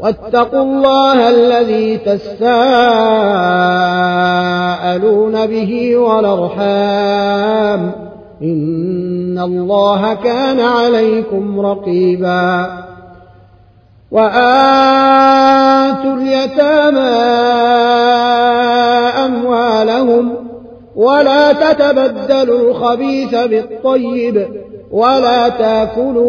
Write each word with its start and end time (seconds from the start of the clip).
واتقوا 0.00 0.62
الله 0.62 1.28
الذي 1.28 1.96
تساءلون 1.96 2.46
به 5.46 5.96
والأرحام. 5.96 7.92
إن 8.42 9.38
الله 9.38 10.14
كان 10.14 10.60
عليكم 10.60 11.60
رقيبا. 11.60 12.66
وآتوا 14.10 16.14
اليتامى 16.14 17.16
أموالهم 19.24 20.34
ولا 20.96 21.52
تتبدلوا 21.52 22.70
الخبيث 22.70 23.34
بالطيب. 23.34 24.46
ولا 24.90 25.48
تأكلوا 25.48 26.26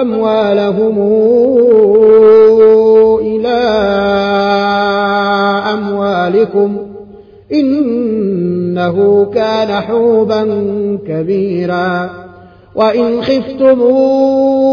أموالهم 0.00 0.98
إلى 3.20 3.58
أموالكم 5.72 6.76
إنه 7.52 9.26
كان 9.34 9.80
حوبا 9.80 10.44
كبيرا. 11.08 12.22
وإن 12.74 13.22
خفتموا 13.22 14.72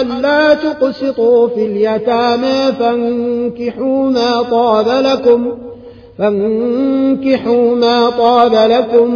ألا 0.00 0.54
تقسطوا 0.54 1.48
في 1.48 1.66
اليتامى 1.66 2.72
فانكحوا 2.78 4.10
ما 4.10 4.42
طاب 4.42 4.88
لكم 4.88 5.52
فانكحوا 6.18 7.74
ما 7.74 8.10
طاب 8.10 8.52
لكم 8.70 9.10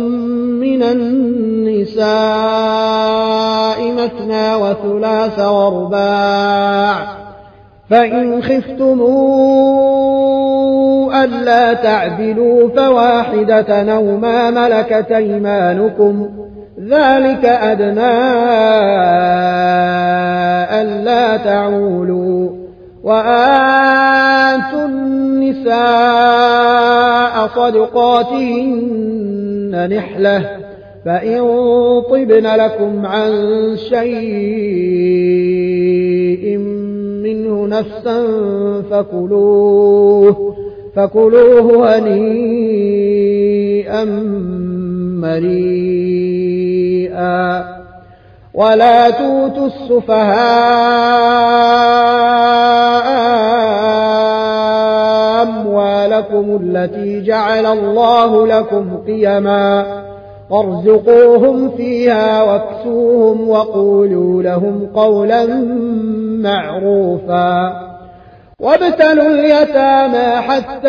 من 0.61 0.83
النساء 0.83 2.01
مثنى 3.93 4.55
وثلاث 4.55 5.39
ورباع 5.39 6.95
فإن 7.91 8.43
خفتموا 8.43 9.71
ألا 11.25 11.75
تعدلوا 11.75 12.69
فواحدة 12.69 13.93
أو 13.93 14.17
ما 14.17 14.51
ملكت 14.51 15.13
أيمانكم 15.13 16.29
ذلك 16.81 17.45
أدنى 17.45 18.21
ألا 20.81 21.37
تعولوا 21.37 22.51
وآتوا 23.05 24.51
النساء 25.51 27.47
صدقاتهن 27.57 29.11
نحلة 29.93 30.57
فإن 31.05 31.41
طبن 32.11 32.47
لكم 32.47 33.07
عن 33.07 33.33
شيء 33.77 34.17
منه 37.23 37.67
نفسا 37.67 38.23
فكلوه 38.91 40.57
فكلوه 40.97 41.99
هنيئا 41.99 43.25
مريئا. 45.21 46.21
ولا 48.55 49.11
توتوا 49.11 49.67
السفهاء 49.67 51.11
أموالكم 55.61 56.61
التي 56.63 57.23
جعل 57.23 57.67
الله 57.67 58.47
لكم 58.47 58.97
قيما 59.07 59.87
وارزقوهم 60.51 61.71
فيها 61.77 62.43
واكسوهم 62.43 63.49
وقولوا 63.49 64.43
لهم 64.43 64.89
قولا 64.95 65.47
معروفا 66.43 67.73
وابتلوا 68.61 69.27
اليتامى 69.27 70.43
حتى 70.43 70.89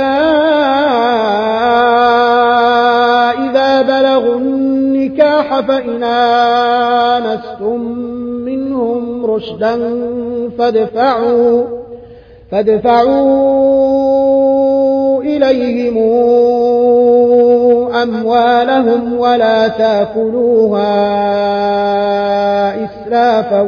إذا 3.50 3.82
بلغوا 3.82 4.36
النكاح 4.36 5.60
فإن 5.60 6.04
آنستم 6.04 7.82
منهم 8.46 9.26
رشدا 9.26 9.80
فادفعوا 10.58 11.64
فادفعوا 12.52 14.21
إليهم 15.44 15.98
أموالهم 17.94 19.20
ولا 19.20 19.68
تأكلوها 19.68 20.92
إسرافا 22.86 23.62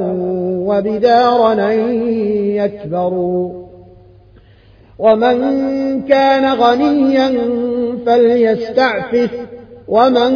وبدارا 0.67 1.71
يكبروا. 2.63 3.63
ومن 4.99 5.37
كان 6.01 6.53
غنيا 6.53 7.33
فليستعفف 8.05 9.29
ومن 9.87 10.33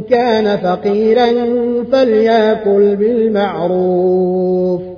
كان 0.00 0.56
فقيرا 0.56 1.26
فليأكل 1.92 2.96
بالمعروف. 2.96 4.97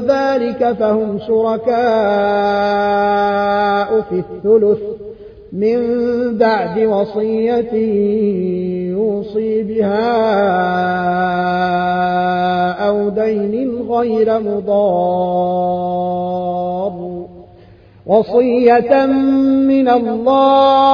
ذلك 0.08 0.72
فهم 0.80 1.20
شركاء 1.28 1.74
في 4.02 4.16
الثلث 4.16 4.80
من 5.54 5.80
بعد 6.38 6.80
وصية 6.80 7.74
يوصي 8.92 9.64
بها 9.64 10.14
أو 12.88 13.10
دين 13.10 13.82
غير 13.90 14.40
مضار. 14.40 15.94
وصية 18.06 19.06
من 19.06 19.90
الله 19.90 20.94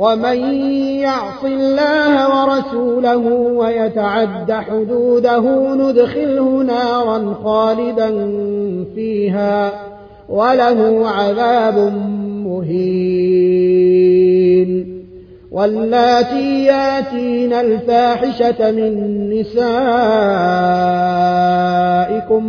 ومن 0.00 0.38
يعص 1.04 1.44
الله 1.44 2.14
ورسوله 2.28 3.24
ويتعد 3.56 4.52
حدوده 4.52 5.74
ندخله 5.74 6.62
نارا 6.62 7.34
خالدا 7.44 8.10
فيها 8.94 9.72
وله 10.28 11.08
عذاب 11.08 11.92
مهين. 12.46 13.90
واللاتي 15.52 16.64
ياتين 16.64 17.52
الفاحشة 17.52 18.70
من 18.70 19.30
نسائكم 19.30 19.70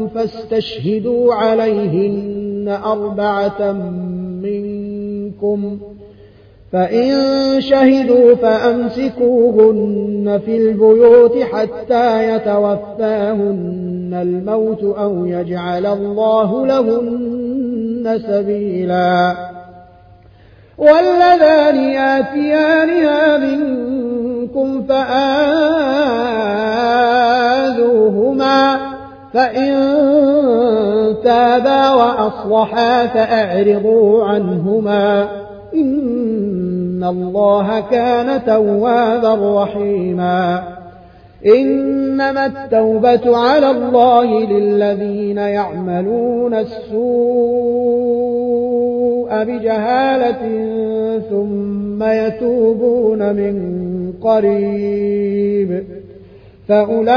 فاستشهدوا 0.07 1.33
عليهن 1.33 2.79
أربعة 2.85 3.71
منكم 4.41 5.79
فإن 6.73 7.11
شهدوا 7.61 8.35
فأمسكوهن 8.35 10.41
في 10.45 10.57
البيوت 10.57 11.37
حتى 11.37 12.35
يتوفاهن 12.35 14.19
الموت 14.21 14.83
أو 14.83 15.25
يجعل 15.25 15.85
الله 15.85 16.67
لهن 16.67 18.21
سبيلا. 18.27 19.35
واللذان 20.77 21.75
ياتيانها 21.75 23.37
منكم 23.37 24.83
فآذوهما 24.83 25.41
فإن 29.33 29.71
تابا 31.23 31.89
وأصلحا 31.89 33.07
فأعرضوا 33.07 34.25
عنهما. 34.25 35.27
إن 35.73 37.03
الله 37.03 37.79
كان 37.91 38.45
توابا 38.45 39.63
رحيما 39.63 40.63
إنما 41.45 42.45
التوبة 42.45 43.37
على 43.37 43.71
الله 43.71 44.39
للذين 44.45 45.37
يعملون 45.37 46.53
السوء 46.53 47.01
بجهالة 49.43 50.39
ثم 51.29 52.03
يتوبون 52.03 53.35
من 53.35 53.73
قريب 54.21 55.83
فأولئك 56.67 57.11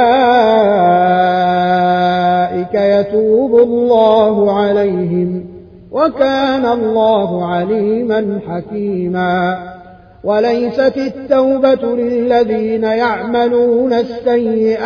يتوب 2.75 3.59
الله 3.59 4.53
عليهم 4.61 5.54
وكان 5.95 6.67
الله 6.67 7.47
عليما 7.47 8.41
حكيما. 8.49 9.59
وليست 10.25 10.97
التوبة 10.97 11.97
للذين 11.97 12.85
يعملون 12.85 13.93
السيئات 13.93 14.81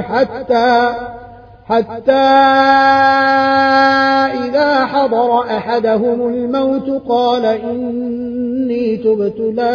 حتى 0.00 0.94
حتى 1.68 2.12
إذا 4.44 4.84
حضر 4.84 5.40
أحدهم 5.40 6.28
الموت 6.28 7.02
قال 7.08 7.44
إن 7.44 8.14
إني 8.64 8.96
تبت 8.96 9.36
الآن 9.40 9.66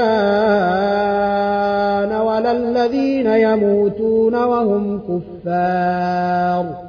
ولا 2.21 2.51
الذين 2.51 3.27
يموتون 3.27 4.36
وهم 4.36 5.00
كفار. 5.00 6.88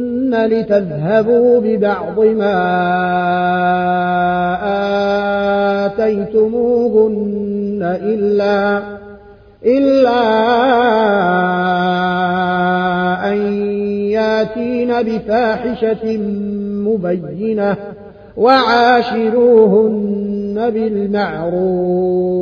لتذهبوا 0.33 1.59
ببعض 1.59 2.19
ما 2.19 2.61
آتيتموهن 5.85 7.99
إلا 8.03 8.81
إلا 9.65 10.21
أن 13.31 13.37
ياتين 14.09 15.01
بفاحشة 15.01 16.17
مبينة 16.87 17.77
وعاشروهن 18.37 20.11
بالمعروف. 20.73 22.41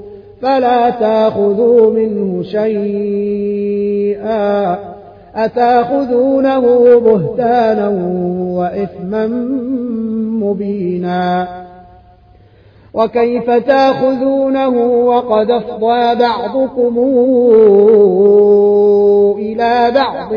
فلا 0.41 0.89
تأخذوا 0.89 1.93
منه 1.93 2.43
شيئا 2.43 3.81
أتاخذونه 5.35 6.59
بهتانا 6.99 7.89
وإثما 8.57 9.27
مبينا 10.43 11.47
وكيف 12.93 13.49
تاخذونه 13.49 14.77
وقد 15.05 15.51
أفضى 15.51 16.15
بعضكم 16.15 16.97
إلى 19.39 19.91
بعض 19.95 20.31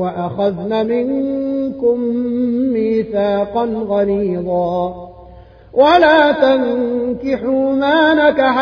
وأخذن 0.00 0.86
منكم 0.86 2.00
ميثاقا 2.72 3.64
غليظا 3.64 5.09
ولا 5.72 6.32
تنكحوا 6.32 7.72
ما 7.72 8.14
نكح 8.14 8.58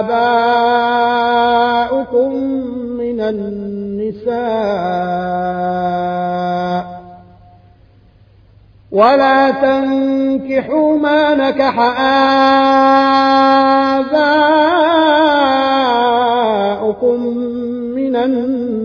آباؤكم 0.00 1.14
من 2.98 3.20
النساء. 3.20 4.34
ولا 8.92 9.50
تنكحوا 9.50 10.98
ما 10.98 11.34
نكح 11.34 11.78
آباؤكم 14.00 14.36
من 17.94 18.16
النساء. 18.16 18.84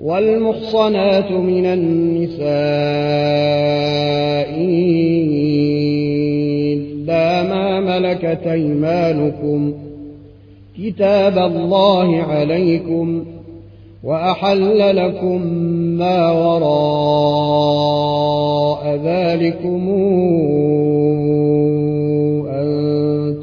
والمحصنات 0.00 1.30
من 1.30 1.66
النساء 1.66 2.48
إلا 6.72 7.42
ما 7.42 7.80
ملكت 7.80 8.46
أيمانكم. 8.46 9.72
كتاب 10.78 11.38
الله 11.38 12.16
عليكم. 12.16 13.24
وأحل 14.04 14.96
لكم 14.96 15.42
ما 15.98 16.30
وراء 16.30 16.68
ذلكم. 19.04 19.88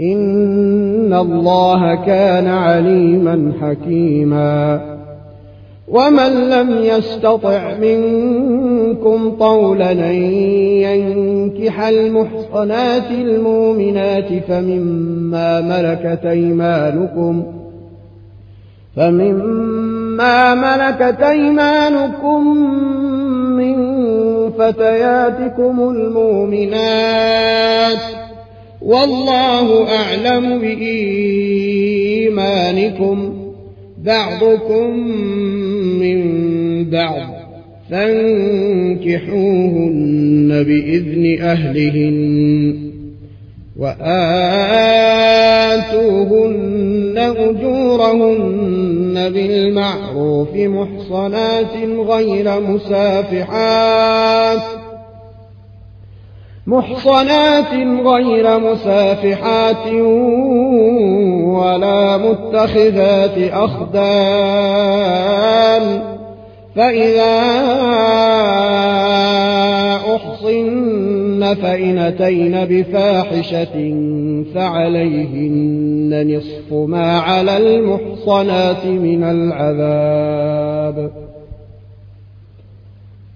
إن 0.00 1.12
الله 1.14 2.04
كان 2.04 2.46
عليما 2.46 3.52
حكيما 3.60 4.80
ومن 5.88 6.50
لم 6.50 6.70
يستطع 6.82 7.74
منكم 7.78 9.30
طولا 9.30 9.92
أن 9.92 10.22
ينكح 10.82 11.80
المحصنات 11.80 13.10
المؤمنات 13.10 14.28
فمما 14.48 15.60
ملكت 15.60 16.26
أيمانكم 16.26 17.42
فمما 18.96 20.54
ملكت 20.54 21.22
أيمانكم 21.22 22.56
من 23.56 23.76
فتياتكم 24.50 25.90
المؤمنات 25.90 26.82
والله 28.84 29.88
أعلم 29.88 30.58
بإيمانكم 30.58 30.92
بعضكم 34.04 34.96
من 35.98 36.20
بعض 36.90 37.32
فانكحوهن 37.90 39.28
بإذن 40.48 41.38
أهلهن 41.42 42.74
وآتوهن 43.78 44.12
أجورهن 47.18 49.30
بالمعروف 49.34 50.56
محصنات 50.56 51.76
غير 51.98 52.60
مسافحات 52.60 54.62
محصنات 56.66 57.72
غير 58.06 58.58
مسافحات 58.58 59.92
ولا 61.58 62.16
متخذات 62.16 63.38
أخدان 63.52 65.02
فإذا 66.76 67.42
أحصن 70.16 71.54
فإن 71.54 71.98
أتين 71.98 72.64
بفاحشة 72.64 73.94
فعليهن 74.54 76.36
نصف 76.36 76.72
ما 76.72 77.18
على 77.18 77.56
المحصنات 77.56 78.86
من 78.86 79.24
العذاب 79.24 81.21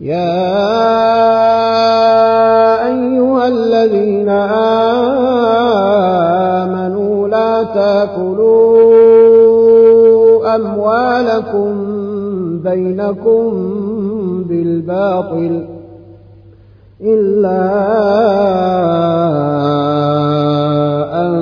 يا 0.00 0.36
أيها 2.86 3.48
الذين 3.48 4.28
آمنوا 6.68 7.28
لا 7.28 7.62
تأكلوا 7.62 8.56
أموالكم 10.56 11.72
بينكم 12.62 13.52
بالباطل 14.48 15.64
إلا 17.00 17.62
أن 21.22 21.36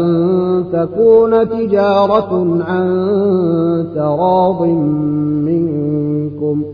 تكون 0.72 1.48
تجارة 1.48 2.62
عن 2.68 2.86
تراض 3.94 4.62
منكم 5.46 6.73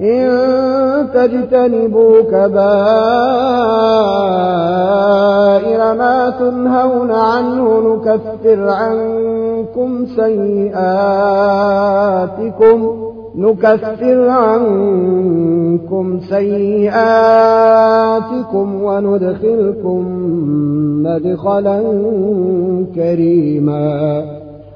إن 0.00 0.28
تجتنبوا 1.14 2.22
كبائر 2.22 2.58
ما 5.94 6.30
تنهون 6.38 7.10
عنه 7.10 7.80
نكفر 7.80 8.68
عنكم 8.68 10.06
سيئاتكم 10.16 10.78
نكفر 13.36 14.28
عنكم 14.28 16.20
سيئاتكم 16.20 17.62
وندخلكم 18.82 20.04
مدخلا 21.02 21.82
كريما. 22.94 24.24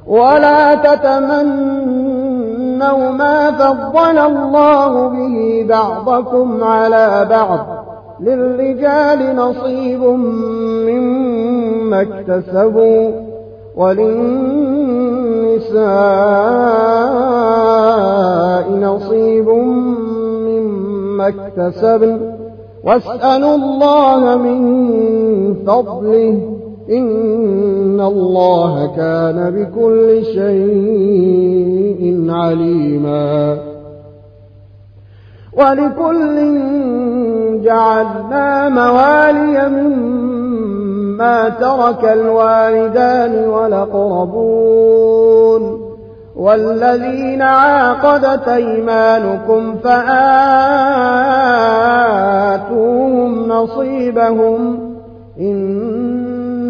ولا 0.07 0.75
تتمنوا 0.75 2.32
ما 2.90 3.51
فضل 3.51 4.18
الله 4.18 5.09
به 5.09 5.66
بعضكم 5.68 6.64
على 6.64 7.27
بعض 7.31 7.66
للرجال 8.21 9.37
نصيب 9.37 10.01
مما 10.88 12.01
اكتسبوا 12.01 13.11
وللنساء 13.77 14.33
نصيب 18.71 19.49
مما 20.49 21.29
اكتسبن. 21.29 22.18
واسألوا 22.85 23.55
الله 23.55 24.37
من 24.37 24.61
فضله. 25.66 26.62
إن 26.92 28.00
الله 28.00 28.96
كان 28.96 29.50
بكل 29.50 30.24
شيء 30.24 32.26
عليما. 32.31 33.59
ولكل 35.52 36.37
جعلنا 37.64 38.68
موالي 38.68 39.68
مما 39.68 41.48
ترك 41.48 42.05
الوالدان 42.05 43.48
والأقربون. 43.48 45.12
والذين 46.37 47.42
عاقدت 47.42 48.48
أيمانكم 48.48 49.74
فآتوهم 49.85 50.02
نصيبهم 53.48 54.78
إن 55.40 56.02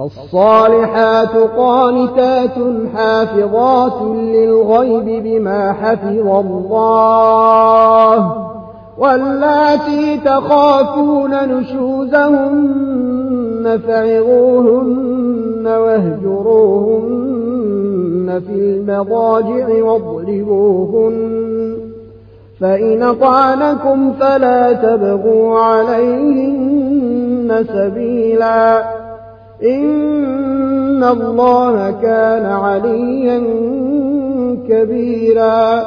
فالصالحات 0.00 1.36
قانتات 1.56 2.56
حافظات 2.94 4.02
للغيب 4.02 5.22
بما 5.24 5.72
حفظ 5.72 6.26
الله 6.26 6.86
واللاتي 8.98 10.16
تخافون 10.24 11.30
نشوزهن 11.48 13.00
فعظوهن 13.86 15.66
واهجروهن 15.66 17.10
في 18.46 18.54
المضاجع 18.54 19.84
واضربوهن 19.84 21.40
فإن 22.60 23.14
طعنكم 23.20 24.12
فلا 24.12 24.72
تبغوا 24.72 25.58
عليهن 25.58 26.70
سبيلا 27.74 28.99
إن 29.62 31.04
الله 31.04 31.90
كان 31.90 32.46
عليا 32.46 33.42
كبيرا. 34.68 35.84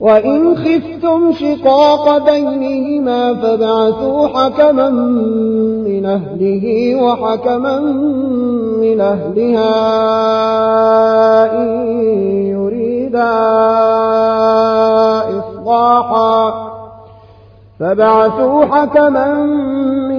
وإن 0.00 0.56
خفتم 0.56 1.32
شقاق 1.32 2.30
بينهما 2.30 3.34
فابعثوا 3.34 4.26
حكما 4.26 4.90
من 5.86 6.06
أهله 6.06 6.96
وحكما 7.02 7.80
من 8.80 9.00
أهلها 9.00 9.72
إن 11.62 11.88
يريدا 12.46 13.32
إصلاحا. 15.38 16.66
فابعثوا 17.80 18.64
حكما 18.64 19.46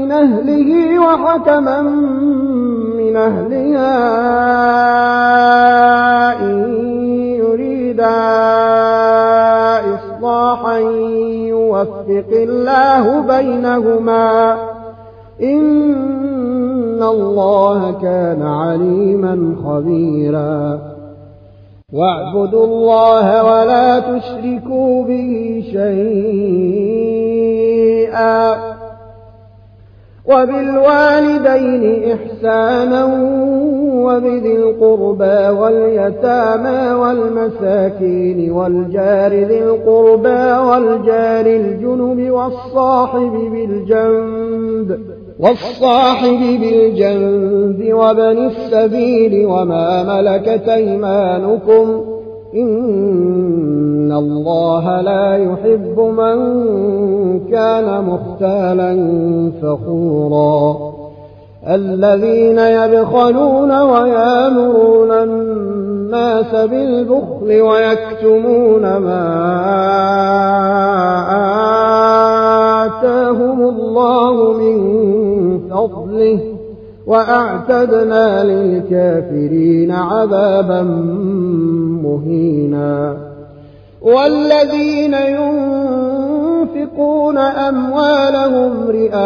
من 0.07 0.13
أهله 0.13 0.99
وحكما 0.99 1.81
من 2.97 3.15
أهلها 3.15 3.93
إن 6.41 6.75
يريدا 7.35 8.15
إصلاحا 9.95 10.77
يوفق 11.47 12.31
الله 12.31 13.19
بينهما. 13.19 14.57
إن 15.43 17.03
الله 17.03 17.91
كان 18.01 18.41
عليما 18.41 19.55
خبيرا. 19.65 20.79
واعبدوا 21.93 22.65
الله 22.65 23.43
ولا 23.43 23.99
تشركوا 23.99 25.03
به 25.03 25.63
شيئا. 25.71 27.07
وبالوالدين 30.27 32.11
إحسانا 32.11 33.05
وبذي 34.05 34.55
القربى 34.57 35.59
واليتامى 35.59 36.93
والمساكين 36.93 38.51
والجار 38.51 39.33
ذي 39.33 39.63
القربى 39.63 40.67
والجار 40.69 41.45
الجنب 41.45 42.31
والصاحب 42.31 43.31
بالجنب 43.51 44.99
والصاحب 45.39 46.39
بالجنب 46.39 47.93
وبن 47.93 48.45
السبيل 48.47 49.45
وما 49.45 50.03
ملكت 50.03 50.69
أيمانكم 50.69 52.16
إن 52.57 54.11
الله 54.11 55.01
لا 55.01 55.35
يحب 55.35 55.99
من 55.99 56.37
كان 57.51 58.03
مختالا 58.03 58.91
فخورا 59.61 60.93
الذين 61.67 62.59
يبخلون 62.59 63.81
ويامرون 63.81 65.11
الناس 65.11 66.55
بالبخل 66.55 67.61
ويكتمون 67.61 68.81
ما 68.81 69.27
آتاهم 72.85 73.61
الله 73.61 74.53
من 74.53 74.79
فضله 75.69 76.56
وأعتدنا 77.07 78.43
للكافرين 78.43 79.91
عذابا 79.91 80.81
مهينا. 82.03 83.17
والذين 84.01 85.13
ينفقون 86.73 87.37
أموالهم 87.37 88.89
رئاء 88.89 89.17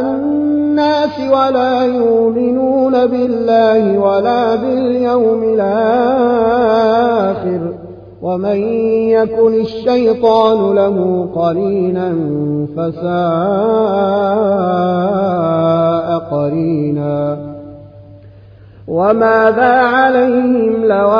الناس 0.00 1.20
ولا 1.30 1.84
يؤمنون 1.84 3.06
بالله 3.06 3.98
ولا 3.98 4.54
باليوم 4.54 5.42
الآخر 5.42 6.94
ومن 8.24 8.56
يكن 9.08 9.54
الشيطان 9.54 10.74
له 10.74 11.28
قرينا 11.34 12.08
فساء 12.76 13.04
قرينا. 16.18 17.38
وماذا 18.88 19.72
عليهم 19.72 20.84
لو 20.84 21.10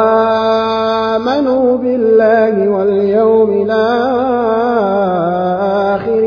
آمنوا 1.17 1.77
بالله 1.77 2.69
واليوم 2.69 3.51
الآخر 3.51 3.85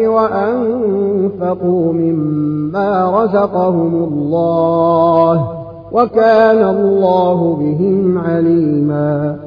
وأنفقوا 0.09 1.93
مما 1.93 2.89
رزقهم 3.23 3.93
الله 4.03 5.47
وكان 5.91 6.69
الله 6.69 7.55
بهم 7.59 8.17
عليما. 8.17 9.46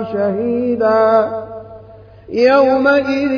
شهيدا. 0.13 1.29
يومئذ 2.29 3.31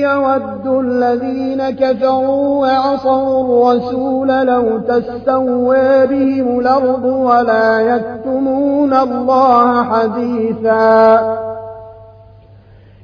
يود 0.00 0.66
الذين 0.66 1.70
كفروا 1.70 2.66
وعصوا 2.66 3.40
الرسول 3.40 4.28
لو 4.28 4.78
تستوى 4.78 6.06
بهم 6.06 6.60
الأرض 6.60 7.04
ولا 7.04 7.80
يكتمون 7.80 8.94
الله 8.94 9.84
حديثا. 9.84 11.20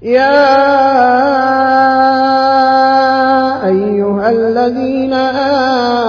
يا 0.03 0.47
أيها 3.67 4.31
الذين 4.31 5.13
آمنوا 5.13 6.06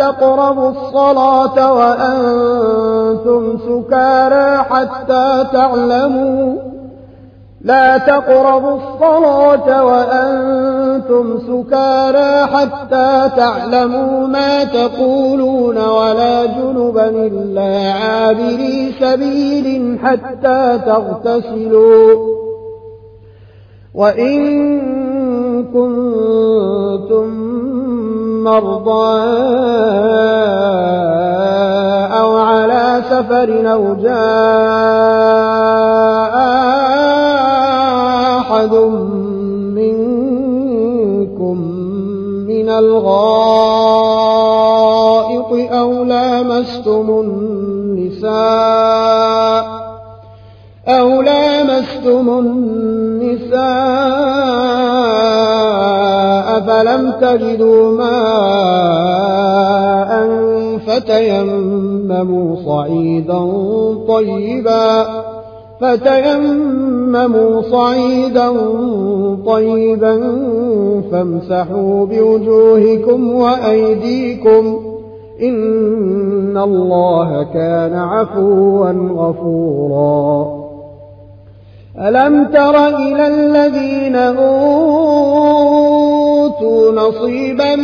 تقربوا 0.00 0.70
الصلاة 0.70 1.72
وأنتم 1.72 3.58
سكارى 3.58 4.56
حتى 4.56 5.44
تعلموا. 5.52 6.56
لا 7.60 7.98
تقربوا 7.98 8.76
الصلاة 8.76 9.84
وأنتم 9.84 11.38
سكارى 11.38 12.46
حتى 12.46 13.30
تعلموا 13.36 14.26
ما 14.26 14.64
تقولون 14.64 15.78
ولا 15.78 16.46
جنبا 16.46 17.08
إلا 17.08 17.92
عابري 17.92 18.94
سبيل 19.00 19.98
حتى 20.02 20.78
تغتسلوا. 20.86 22.30
وإن 23.94 24.40
كنتم 25.64 27.49
مرضى 28.50 29.10
أو 32.20 32.30
على 32.36 33.02
سفر 33.10 33.72
أو 33.72 33.94
جاء 33.94 35.30
أحد 38.38 38.74
منكم 39.78 41.56
من 42.50 42.68
الغائط 42.68 43.40
أو 45.72 46.04
لامستم 46.04 47.06
النساء 47.24 48.30
أو 50.88 51.22
لامستم 51.22 52.38
النساء 52.38 53.60
فلم 56.66 57.12
تجدوا 57.20 57.92
ماء 57.96 59.50
فتيمموا 60.86 62.56
صعيدا 62.66 63.40
طيبا 64.08 65.06
فتيمموا 65.80 67.62
صعيدا 67.62 68.52
طيبا 69.46 70.16
فامسحوا 71.12 72.06
بوجوهكم 72.06 73.32
وأيديكم 73.32 74.90
إن 75.42 76.58
الله 76.58 77.42
كان 77.42 77.94
عفوا 77.94 78.90
غفورا 78.90 80.60
ألم 81.98 82.44
تر 82.44 82.86
إلى 82.86 83.26
الذين 83.26 84.16
أوتوا 84.16 85.80
نصيبا 86.92 87.76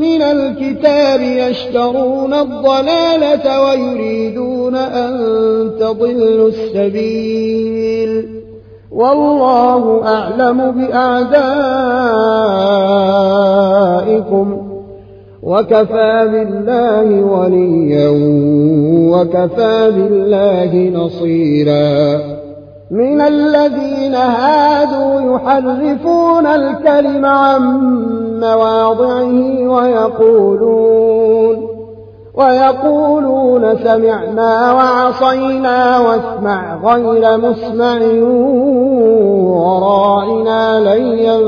من 0.00 0.22
الكتاب 0.22 1.20
يشترون 1.20 2.34
الضلالة 2.34 3.62
ويريدون 3.64 4.76
أن 4.76 5.12
تضلوا 5.80 6.48
السبيل 6.48 8.28
والله 8.92 10.02
أعلم 10.06 10.70
بأعدائكم 10.70 11.46
وكفى 15.42 16.28
بالله 16.32 17.24
وليا 17.24 18.08
وكفى 19.12 19.92
بالله 19.96 20.90
نصيرا 21.04 22.35
من 22.90 23.20
الذين 23.20 24.14
هادوا 24.14 25.34
يحرفون 25.36 26.46
الكلم 26.46 27.26
عن 27.26 27.62
مواضعه 28.40 29.68
ويقولون 29.68 31.66
ويقولون 32.34 33.76
سمعنا 33.76 34.72
وعصينا 34.72 35.98
واسمع 35.98 36.76
غير 36.84 37.38
مسمع 37.38 37.98
وراعنا 39.56 40.80
ليا 40.80 41.40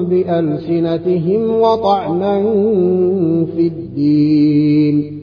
بألسنتهم 0.00 1.60
وطعنا 1.60 2.42
في 3.56 3.66
الدين 3.66 5.15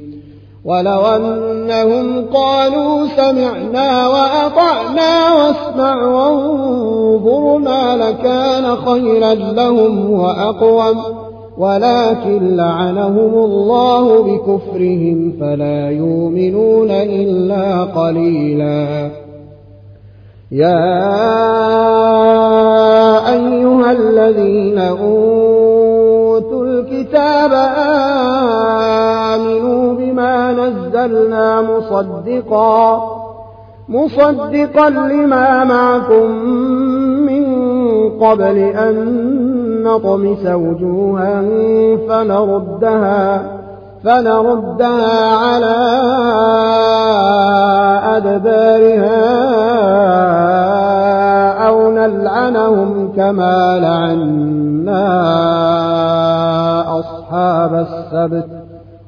ولو 0.65 1.01
أنهم 1.01 2.25
قالوا 2.33 3.07
سمعنا 3.07 4.07
وأطعنا 4.07 5.33
واسمع 5.35 6.07
وانظرنا 6.07 7.95
لكان 7.95 8.75
خيرا 8.75 9.33
لهم 9.33 10.11
وأقوم. 10.11 10.97
ولكن 11.57 12.55
لعنهم 12.55 13.33
الله 13.33 14.23
بكفرهم 14.23 15.33
فلا 15.39 15.89
يؤمنون 15.89 16.91
إلا 16.91 17.83
قليلا. 17.83 19.11
يا 20.51 20.93
أيها 23.33 23.91
الذين 23.91 24.79
أوتوا 24.79 26.65
الكتاب 26.65 27.51
آمنوا 29.33 29.92
نزلنا 31.05 31.61
مصدقا 31.61 33.03
مصدقا 33.89 34.89
لما 34.89 35.63
معكم 35.63 36.31
من 37.25 37.45
قبل 38.19 38.57
أن 38.57 38.95
نطمس 39.83 40.45
وجوها 40.45 41.41
فنردها 42.07 43.41
فنردها 44.03 45.35
على 45.35 45.75
أدبارها 48.17 49.23
أو 51.67 51.91
نلعنهم 51.91 53.13
كما 53.15 53.79
لعنا 53.79 55.03
أصحاب 56.99 57.73
السبت. 57.73 58.62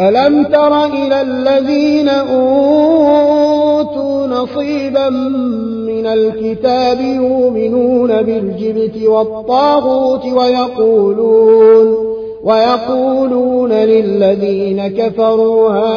ألم 0.00 0.44
تر 0.44 0.84
إلى 0.84 1.22
الذين 1.22 2.08
أوتوا 2.08 3.32
نصيبا 4.26 5.08
من 5.88 6.06
الكتاب 6.06 7.00
يؤمنون 7.00 8.22
بالجبت 8.22 9.02
والطاغوت 9.02 10.24
ويقولون 10.24 12.12
ويقولون 12.42 13.72
للذين 13.72 14.88
كفروا 14.88 15.70
هؤلاء 15.70 15.92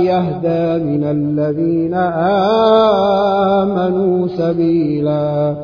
يهدى 0.00 0.84
من 0.84 1.04
الذين 1.04 1.94
آمنوا 3.54 4.28
سبيلا 4.28 5.63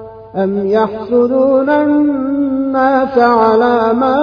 أم 0.35 0.67
يحسدون 0.67 1.69
الناس 1.69 3.17
على 3.17 3.93
ما 3.93 4.17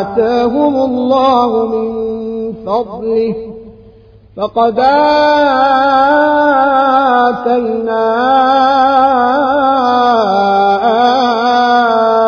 آتاهم 0.00 0.76
الله 0.76 1.66
من 1.66 1.88
فضله 2.66 3.34
فقد 4.36 4.78
آتينا 7.28 8.04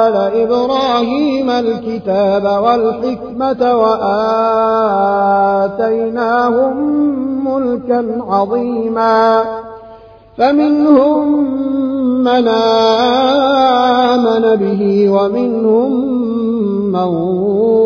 آل 0.08 0.16
إبراهيم 0.42 1.50
الكتاب 1.50 2.44
والحكمة 2.44 3.74
وآتيناهم 3.76 5.70
ملكا 7.58 8.24
عظيما. 8.28 9.42
فمنهم 10.38 11.44
من 12.24 12.48
آمن 14.08 14.56
به 14.56 15.10
ومنهم 15.10 15.92
من 16.92 17.10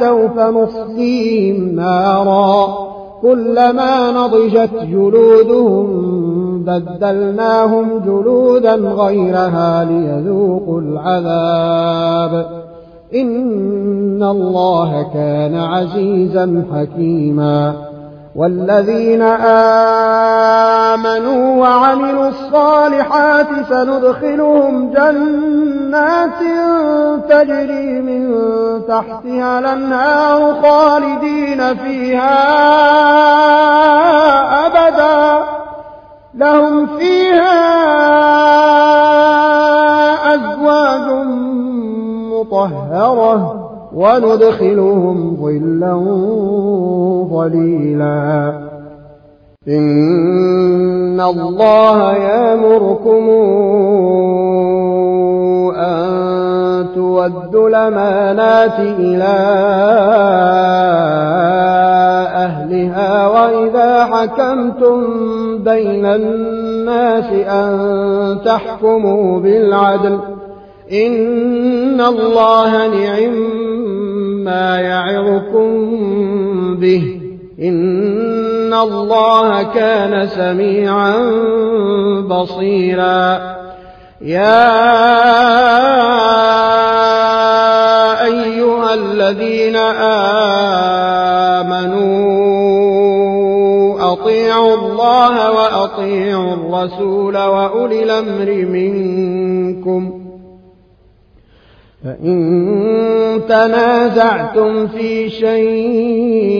سوف 0.00 0.38
نصليهم 0.38 1.74
نارا. 1.74 2.88
كلما 3.22 4.12
نضجت 4.12 4.70
جلودهم 4.74 6.27
بدلناهم 6.70 7.98
جلودا 7.98 8.74
غيرها 8.74 9.84
ليذوقوا 9.84 10.80
العذاب. 10.80 12.46
إن 13.14 14.22
الله 14.22 15.10
كان 15.14 15.54
عزيزا 15.54 16.64
حكيما. 16.72 17.72
والذين 18.36 19.22
آمنوا 20.92 21.60
وعملوا 21.60 22.28
الصالحات 22.28 23.46
سندخلهم 23.68 24.90
جنات 24.90 26.40
تجري 27.28 28.00
من 28.00 28.34
تحتها 28.88 29.58
الأنهار 29.58 30.54
خالدين 30.62 31.74
فيها 31.74 32.38
أبدا. 34.66 35.44
لهم 36.38 36.86
فيها 36.86 37.58
أزواج 40.34 41.26
مطهرة 42.32 43.64
وندخلهم 43.94 45.36
ظلا 45.36 45.94
ظليلا. 47.30 48.52
إن 49.68 51.20
الله 51.20 52.12
يأمركم 52.12 53.30
أن 55.76 56.37
تودوا 56.94 57.68
الأمانات 57.68 58.80
إلى 58.80 59.34
أهلها 62.34 63.26
وإذا 63.26 64.04
حكمتم 64.04 65.04
بين 65.58 66.06
الناس 66.06 67.32
أن 67.32 68.38
تحكموا 68.44 69.40
بالعدل 69.40 70.18
إن 70.92 72.00
الله 72.00 72.86
نعم 72.86 73.34
ما 74.44 74.80
يعظكم 74.80 75.90
به 76.80 77.20
إن 77.62 78.74
الله 78.74 79.62
كان 79.62 80.26
سميعا 80.26 81.14
بصيرا 82.20 83.57
يا 84.20 84.64
أيها 88.24 88.94
الذين 88.94 89.76
آمنوا 91.66 92.02
أطيعوا 94.12 94.74
الله 94.74 95.52
وأطيعوا 95.52 96.54
الرسول 96.54 97.36
وأولي 97.36 98.02
الأمر 98.02 98.66
منكم. 98.66 100.12
فإن 102.04 102.38
تنازعتم 103.48 104.86
في 104.86 105.30
شيء 105.30 106.58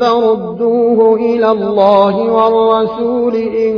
فردوه 0.00 1.16
إلى 1.16 1.50
الله 1.50 2.16
والرسول 2.16 3.34
إن 3.36 3.74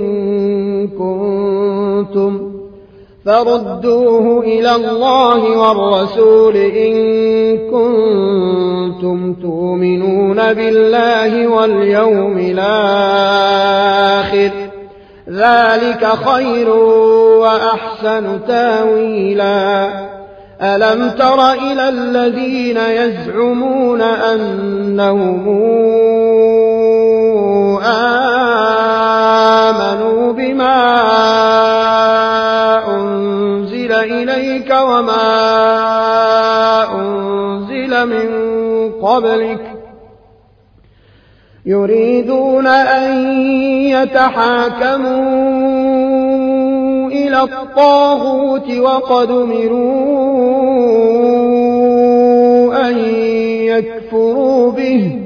كنتم 0.87 2.53
فردوه 3.25 4.45
إلى 4.45 4.75
الله 4.75 5.59
والرسول 5.59 6.57
إن 6.57 6.95
كنتم 7.71 9.35
تؤمنون 9.35 10.53
بالله 10.53 11.49
واليوم 11.49 12.39
الآخر. 12.39 13.71
ذلك 15.31 16.07
خير 16.07 16.71
وأحسن 17.41 18.47
تأويلا. 18.49 19.91
ألم 20.63 21.11
تر 21.11 21.53
إلى 21.53 21.89
الذين 21.89 22.77
يزعمون 22.77 24.03
أنهم 24.03 25.49
آمنوا 29.07 30.33
بما 30.33 30.77
أنزل 32.89 33.93
إليك 33.93 34.71
وما 34.71 35.27
أنزل 36.95 38.07
من 38.07 38.29
قبلك 39.03 39.77
يريدون 41.67 42.67
أن 42.67 43.41
يتحاكموا 43.91 45.27
إلى 47.09 47.43
الطاغوت 47.43 48.71
وقد 48.71 49.31
أمروا 49.31 49.87
أن 52.89 52.99
يكفروا 53.67 54.73
به 54.73 55.26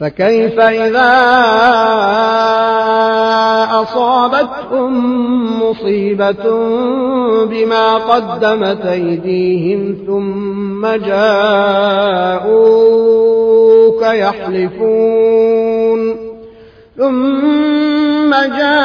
فكيف 0.00 0.60
إذا 0.60 1.14
أصابتهم 3.82 4.92
مصيبة 5.62 6.44
بما 7.44 7.96
قدمت 7.96 8.86
أيديهم 8.86 9.96
ثم 10.06 10.86
جاءوك 10.86 12.48
يحلفون 14.02 15.48
ثم 16.98 18.30
جاءوك 18.30 18.78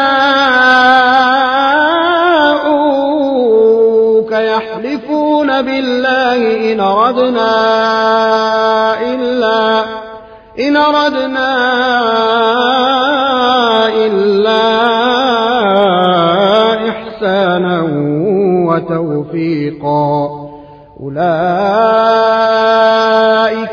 يحلفون 4.31 5.61
بالله 5.61 6.71
إن 6.73 6.79
أردنا 6.79 7.53
إن 10.59 10.77
أردنا 10.77 11.49
إلا 14.05 14.63
إحسانا 16.89 17.81
وتوفيقا. 18.67 20.43
أولئك 21.03 21.23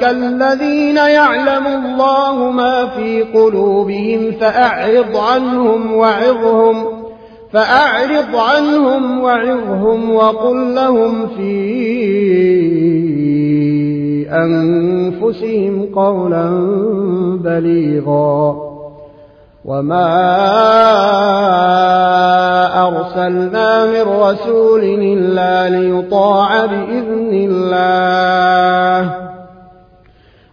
الذين 0.05 0.97
يعلم 0.97 1.67
الله 1.67 2.51
ما 2.51 2.87
في 2.87 3.23
قلوبهم 3.23 4.33
فأعرض 4.41 5.17
عنهم 5.17 5.93
وعظهم 5.93 7.01
فأعرض 7.53 8.37
عنهم 8.37 9.21
وعظهم 9.21 10.15
وقل 10.15 10.75
لهم 10.75 11.27
في 11.27 11.51
أنفسهم 14.31 15.89
قولا 15.95 16.51
بليغا. 17.45 18.71
وما 19.65 20.07
أرسلنا 22.89 23.87
من 23.87 24.03
رسول 24.23 24.85
إلا 24.85 25.69
ليطاع 25.69 26.67
بإذن 26.67 27.31
الله. 27.33 29.15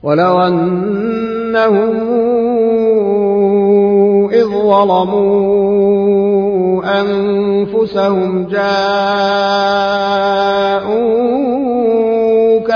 ولو 0.04 0.42
أنهم 0.42 1.90
إذ 4.32 4.46
ظلموا 4.46 5.58
أنفسهم 7.02 8.48
جاءوك 8.48 9.58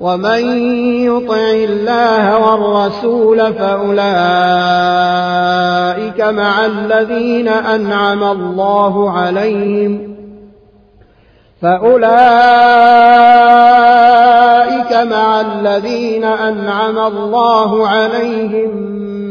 ومن 0.00 0.42
يطع 1.04 1.50
الله 1.50 2.38
والرسول 2.38 3.54
فأولئك 3.54 4.00
مع 6.20 6.66
الذين 6.66 7.48
أنعم 7.48 8.24
الله 8.24 9.10
عليهم 9.10 10.16
فأولئك 11.62 12.10
مع 14.92 15.40
الذين 15.40 16.24
أنعم 16.24 16.98
الله 16.98 17.88
عليهم 17.88 18.76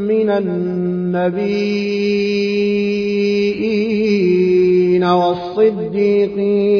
من 0.08 0.30
النبيين 0.30 1.50
والصديقين 5.04 6.80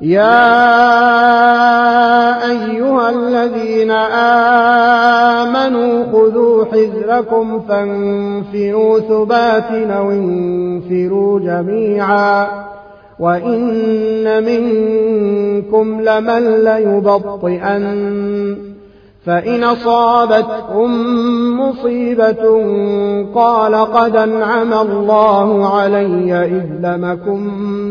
يا 0.00 0.46
أيها 2.50 3.10
الذين 3.10 3.90
آمنوا 5.50 6.04
خذوا 6.12 6.64
حذركم 6.64 7.60
فانفروا 7.60 9.00
ثبات 9.00 9.70
أو 9.70 10.10
انفروا 10.10 11.40
جميعا. 11.40 12.66
وإن 13.18 14.44
منكم 14.44 16.00
لمن 16.00 16.64
ليبطئن. 16.64 18.75
فإن 19.26 19.64
أصابتكم 19.64 20.90
مصيبة 21.60 22.64
قال 23.34 23.74
قد 23.74 24.16
أنعم 24.16 24.72
الله 24.72 25.76
علي 25.76 26.44
إذ 26.44 26.88
لمكم 26.88 27.40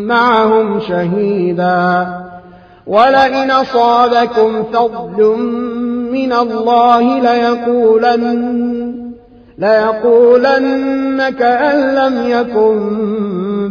معهم 0.08 0.80
شهيدا. 0.80 2.08
ولئن 2.88 3.52
أصابكم 3.52 4.64
فضل 4.74 5.36
من 6.12 6.34
الله 6.34 7.20
ليقولن 7.20 8.96
ليقولن 9.58 11.30
كأن 11.30 11.96
لم 11.96 12.30
يكن 12.30 13.45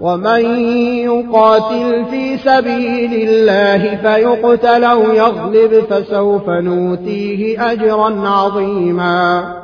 ومن 0.00 0.44
يقاتل 1.04 2.04
في 2.10 2.38
سبيل 2.38 3.28
الله 3.28 3.96
فيقتل 3.96 4.84
أو 4.84 5.02
يغلب 5.02 5.84
فسوف 5.90 6.48
نوتيه 6.48 7.72
أجرا 7.72 8.28
عظيما. 8.28 9.54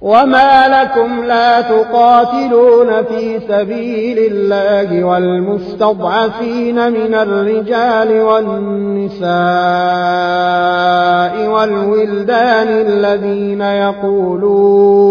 وما 0.00 0.68
لكم 0.68 1.24
لا 1.24 1.60
تقاتلون 1.60 3.02
في 3.02 3.40
سبيل 3.48 4.18
الله 4.18 5.04
والمستضعفين 5.04 6.92
من 6.92 7.14
الرجال 7.14 8.20
والنساء 8.20 9.30
والولدان 11.48 12.68
الذين 12.68 13.60
يقولون 13.60 15.10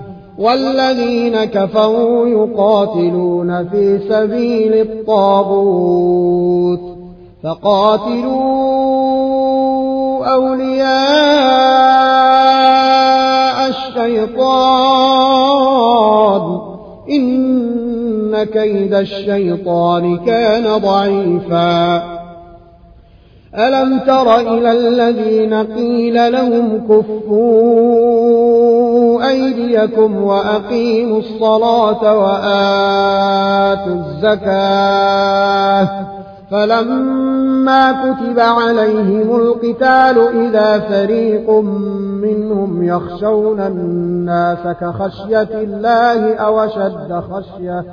والذين 0.41 1.43
كفروا 1.43 2.27
يقاتلون 2.27 3.69
في 3.69 3.99
سبيل 4.09 4.73
الطاغوت 4.73 6.79
فقاتلوا 7.43 8.81
أولياء 10.25 10.89
الشيطان. 13.69 15.01
إن 17.09 18.43
كيد 18.43 18.93
الشيطان 18.93 20.17
كان 20.17 20.77
ضعيفا. 20.77 22.03
ألم 23.55 23.99
تر 23.99 24.39
إلى 24.39 24.71
الذين 24.71 25.53
قيل 25.53 26.31
لهم 26.31 26.81
كفوا 26.89 28.80
أيديكم 29.29 30.23
وأقيموا 30.23 31.19
الصلاة 31.19 32.19
وآتوا 32.19 33.95
الزكاة. 33.95 35.89
فلما 36.51 37.91
كتب 37.91 38.39
عليهم 38.39 39.35
القتال 39.35 40.17
إذا 40.45 40.79
فريق 40.79 41.49
منهم 42.21 42.83
يخشون 42.83 43.59
الناس 43.59 44.67
كخشية 44.81 45.49
الله 45.53 46.35
أو 46.35 46.67
شد 46.67 47.23
خشية 47.31 47.85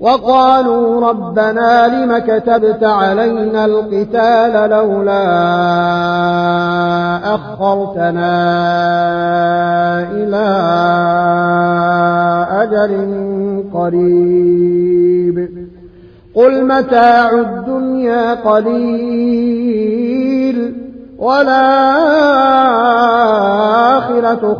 وقالوا 0.00 1.08
ربنا 1.08 1.88
لم 1.88 2.18
كتبت 2.18 2.84
علينا 2.84 3.64
القتال 3.64 4.70
لولا 4.70 5.26
أخرتنا 7.34 8.32
إلى 10.12 10.46
أجل 12.62 12.90
قريب. 13.74 15.50
قل 16.34 16.64
متاع 16.64 17.30
الدنيا 17.30 18.34
قليل 18.34 19.60
والآخرة 21.18 21.58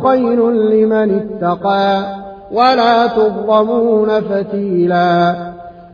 خير 0.03 0.51
لمن 0.51 1.19
اتقى. 1.19 2.21
ولا 2.53 3.07
تظلمون 3.07 4.21
فتيلا. 4.21 5.35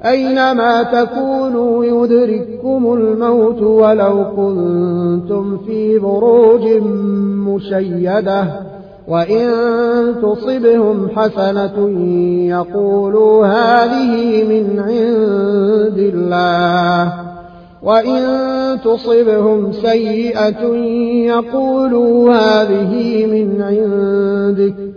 أينما 0.06 0.84
تكونوا 0.84 1.86
يدرككم 1.86 2.94
الموت 2.94 3.62
ولو 3.62 4.26
كنتم 4.36 5.58
في 5.58 6.00
بروج 6.00 6.68
مشيدة. 7.48 8.46
وإن 9.08 9.50
تصبهم 10.22 11.10
حسنة 11.16 11.90
يقولوا 12.48 13.46
هذه 13.46 14.44
من 14.44 14.80
عند 14.80 15.98
الله. 15.98 17.14
وإن 17.84 18.22
تصبهم 18.86 19.72
سيئة 19.72 20.66
يقولوا 21.26 22.34
هذه 22.34 23.26
من 23.26 23.62
عندك. 23.62 24.97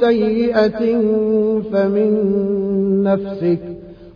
سيئة 0.00 0.98
فمن 1.72 2.12
نفسك 3.02 3.60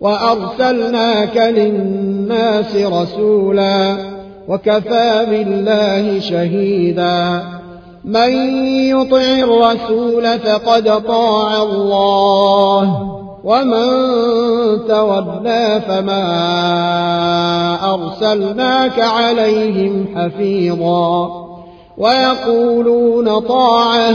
وأرسلناك 0.01 1.37
للناس 1.37 2.77
رسولا 2.77 3.97
وكفى 4.49 5.27
بالله 5.31 6.19
شهيدا. 6.21 7.43
من 8.05 8.33
يطع 8.67 9.21
الرسول 9.21 10.39
فقد 10.39 11.03
طاع 11.07 11.63
الله 11.63 13.15
ومن 13.45 13.89
تولى 14.89 15.81
فما 15.89 16.25
أرسلناك 17.95 19.01
عليهم 19.01 20.07
حفيظا. 20.17 21.49
ويقولون 21.99 23.39
طاعة 23.39 24.15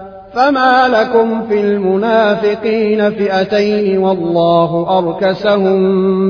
فما 0.33 0.87
لكم 0.87 1.47
في 1.47 1.61
المنافقين 1.61 3.11
فئتين 3.11 3.97
والله 3.97 4.99
أركسهم 4.99 5.79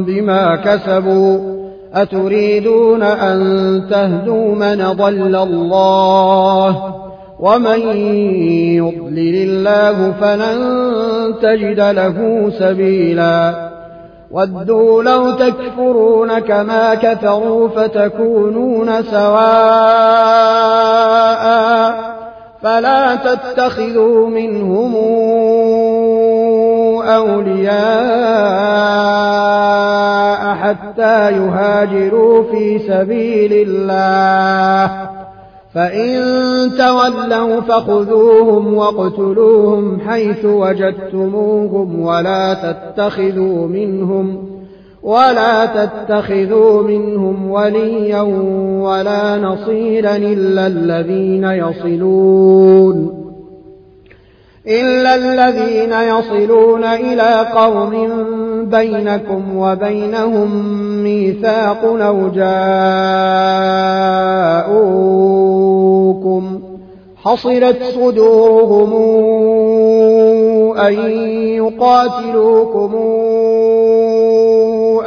بما 0.03 0.55
كسبوا 0.55 1.61
أتريدون 1.93 3.03
أن 3.03 3.39
تهدوا 3.89 4.55
من 4.55 4.91
ضل 4.91 5.35
الله 5.35 6.95
ومن 7.39 7.79
يضلل 8.77 9.35
الله 9.49 10.11
فلن 10.11 10.59
تجد 11.41 11.79
له 11.79 12.49
سبيلا 12.59 13.71
ودوا 14.31 15.03
لو 15.03 15.31
تكفرون 15.31 16.39
كما 16.39 16.95
كفروا 16.95 17.67
فتكونون 17.67 19.03
سواء 19.03 19.51
فلا 22.63 23.15
تتخذوا 23.15 24.29
منهم 24.29 24.95
أولياء 27.05 27.71
حتى 30.55 31.31
يهاجروا 31.31 32.43
في 32.43 32.79
سبيل 32.79 33.53
الله. 33.67 35.11
فإن 35.75 36.21
تولوا 36.77 37.61
فخذوهم 37.61 38.73
واقتلوهم 38.73 39.99
حيث 39.99 40.45
وجدتموهم 40.45 42.01
ولا 42.01 42.53
تتخذوا 42.53 43.67
منهم 43.67 44.51
ولا 45.03 45.65
تتخذوا 45.65 46.83
منهم 46.83 47.51
وليا 47.51 48.21
ولا 48.81 49.37
نصيرا 49.37 50.15
إلا 50.15 50.67
الذين 50.67 51.43
يصلون. 51.43 53.21
إلا 54.67 55.15
الذين 55.15 55.93
يصلون 55.93 56.83
إلى 56.83 57.47
قوم 57.53 58.09
بينكم 58.69 59.57
وبينهم 59.57 60.73
ميثاق 61.03 61.85
أو 61.85 62.29
جاءوكم 62.29 62.71
حصلت 67.15 67.83
صدورهم 67.83 68.93
أن 70.77 70.93
يقاتلوكم 71.55 72.91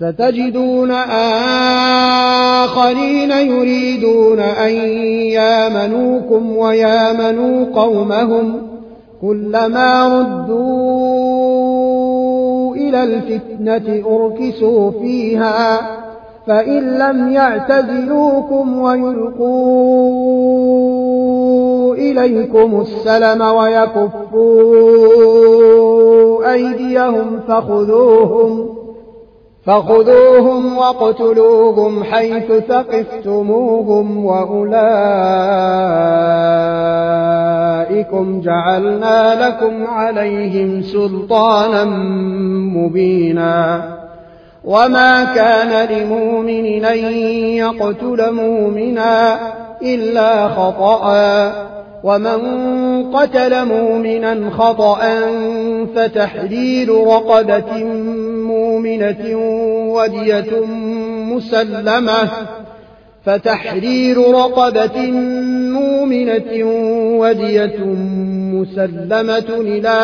ستجدون 0.00 0.90
آخرين 2.60 3.30
يريدون 3.30 4.40
أن 4.40 4.70
يامنوكم 5.32 6.56
ويامنوا 6.56 7.66
قومهم 7.74 8.62
كلما 9.20 10.18
ردوا 10.20 10.70
إلى 12.76 13.02
الفتنة 13.02 14.02
أركسوا 14.16 14.90
فيها 14.90 15.80
فإن 16.46 16.98
لم 16.98 17.32
يعتزلوكم 17.32 18.78
ويلقوا 18.78 19.50
إليكم 21.94 22.80
السلم 22.80 23.42
ويكفوا 23.42 24.50
أيديهم 26.52 27.40
فخذوهم 27.48 28.79
فخذوهم 29.70 30.76
واقتلوهم 30.76 32.04
حيث 32.04 32.52
ثقفتموهم 32.52 34.24
وأولئكم 34.24 34.80
جعلنا 38.40 39.48
لكم 39.48 39.86
عليهم 39.86 40.82
سلطانا 40.82 41.84
مبينا. 42.74 43.82
وما 44.64 45.24
كان 45.24 45.88
لمؤمن 45.88 46.84
أن 46.84 46.98
يقتل 47.56 48.32
مؤمنا 48.32 49.38
إلا 49.82 50.48
خطأ. 50.48 51.52
ومن 52.02 52.40
قتل 53.12 53.64
مؤمنا 53.64 54.50
خطأ 54.50 55.00
فتحرير 55.96 57.06
رقبة 57.06 57.84
مؤمنة 58.50 59.36
ودية 59.94 60.64
مسلمة 61.34 62.30
فتحرير 63.24 64.30
رقبة 64.30 65.00
مؤمنة 65.70 66.64
ودية 67.20 67.78
مسلمة 68.54 69.48
إلى 69.60 70.00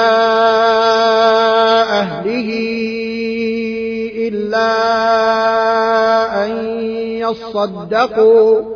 أهله 1.90 2.48
إلا 4.28 4.68
أن 6.44 6.50
يصدقوا. 7.20 8.75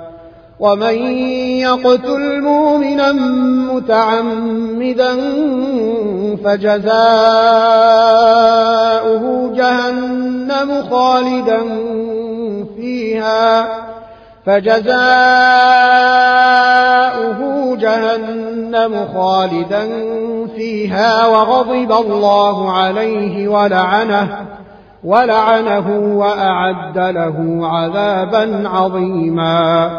ومن 0.61 0.95
يقتل 1.59 2.41
مؤمنا 2.41 3.11
متعمدا 3.73 5.15
فجزاؤه 6.45 6.91
جهنم 9.55 10.83
خالدا 10.89 11.59
فيها 12.77 13.67
فجزاؤه 14.45 14.91
جهنم 17.75 19.07
خالدا 19.13 19.89
فيها 20.55 21.27
وغضب 21.27 21.91
الله 21.91 22.71
عليه 22.71 23.47
ولعنه 23.47 24.45
ولعنه 25.03 26.17
وأعد 26.17 26.97
له 26.97 27.59
عذابا 27.63 28.69
عظيما. 28.69 29.91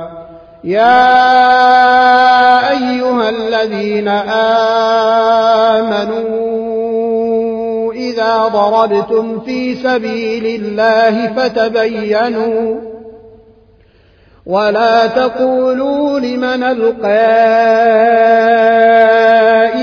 يا 0.64 1.10
أيها 2.70 3.28
الذين 3.28 4.08
آمنوا 6.08 7.92
إذا 7.92 8.46
ضربتم 8.46 9.40
في 9.40 9.74
سبيل 9.74 10.46
الله 10.46 11.32
فتبينوا 11.34 12.80
ولا 14.46 15.06
تقولوا 15.06 16.20
لمن 16.20 16.62
ألقى 16.62 17.08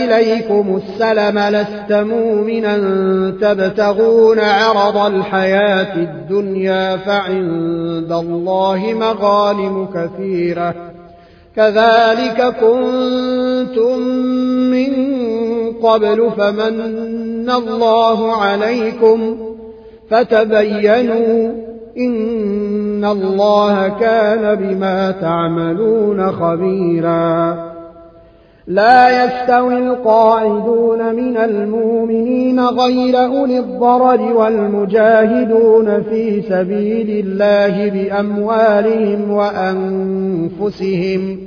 إليكم 0.04 0.82
السلم 0.82 1.40
لست 1.40 1.94
مؤمنا 1.94 2.78
تبتغون 3.42 4.40
عرض 4.40 4.98
الحياة 4.98 5.96
الدنيا 5.96 6.98
فعند 6.98 8.12
الله 8.12 8.94
مغالم 8.94 9.88
كثيرة. 9.94 10.76
كذلك 11.56 12.56
كنتم 12.62 14.00
من 14.72 14.94
قبل 15.84 16.32
فمن 16.38 17.50
الله 17.50 18.36
عليكم 18.36 19.38
فتبينوا 20.10 21.69
إن 22.00 23.06
الله 23.06 23.88
كان 23.88 24.56
بما 24.56 25.12
تعملون 25.12 26.32
خبيرا. 26.32 27.70
لا 28.68 29.26
يستوي 29.26 29.78
القاعدون 29.78 31.16
من 31.16 31.38
المؤمنين 31.38 32.60
غير 32.60 33.26
أولي 33.26 33.60
الضرر 33.60 34.34
والمجاهدون 34.34 36.04
في 36.04 36.42
سبيل 36.42 37.26
الله 37.26 37.90
بأموالهم 37.90 39.32
وأنفسهم. 39.32 41.40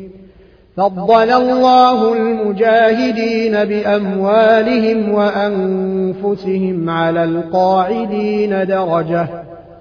فضل 0.76 1.30
الله 1.30 2.12
المجاهدين 2.12 3.64
بأموالهم 3.64 5.14
وأنفسهم 5.14 6.90
على 6.90 7.24
القاعدين 7.24 8.66
درجة. 8.66 9.51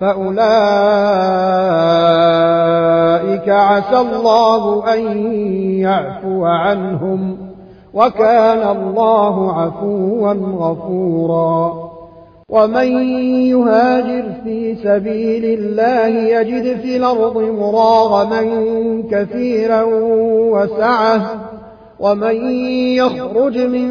فأولئك 0.00 0.40
عسى 3.48 3.98
الله 3.98 4.94
أن 4.94 5.32
يعفو 5.78 6.44
عنهم 6.44 7.36
وكان 7.94 8.76
الله 8.76 9.52
عفوا 9.52 10.32
غفورا 10.32 11.90
ومن 12.48 12.92
يهاجر 13.46 14.24
في 14.44 14.74
سبيل 14.74 15.44
الله 15.44 16.06
يجد 16.06 16.80
في 16.80 16.96
الأرض 16.96 17.38
مراغما 17.38 18.42
كثيرا 19.10 19.82
وسعه 20.52 21.50
ومن 22.00 22.36
يخرج 22.94 23.58
من 23.58 23.90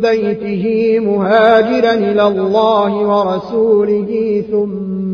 بيته 0.00 0.98
مهاجرا 1.00 1.92
إلى 1.92 2.26
الله 2.26 2.96
ورسوله 2.96 4.42
ثم 4.50 5.13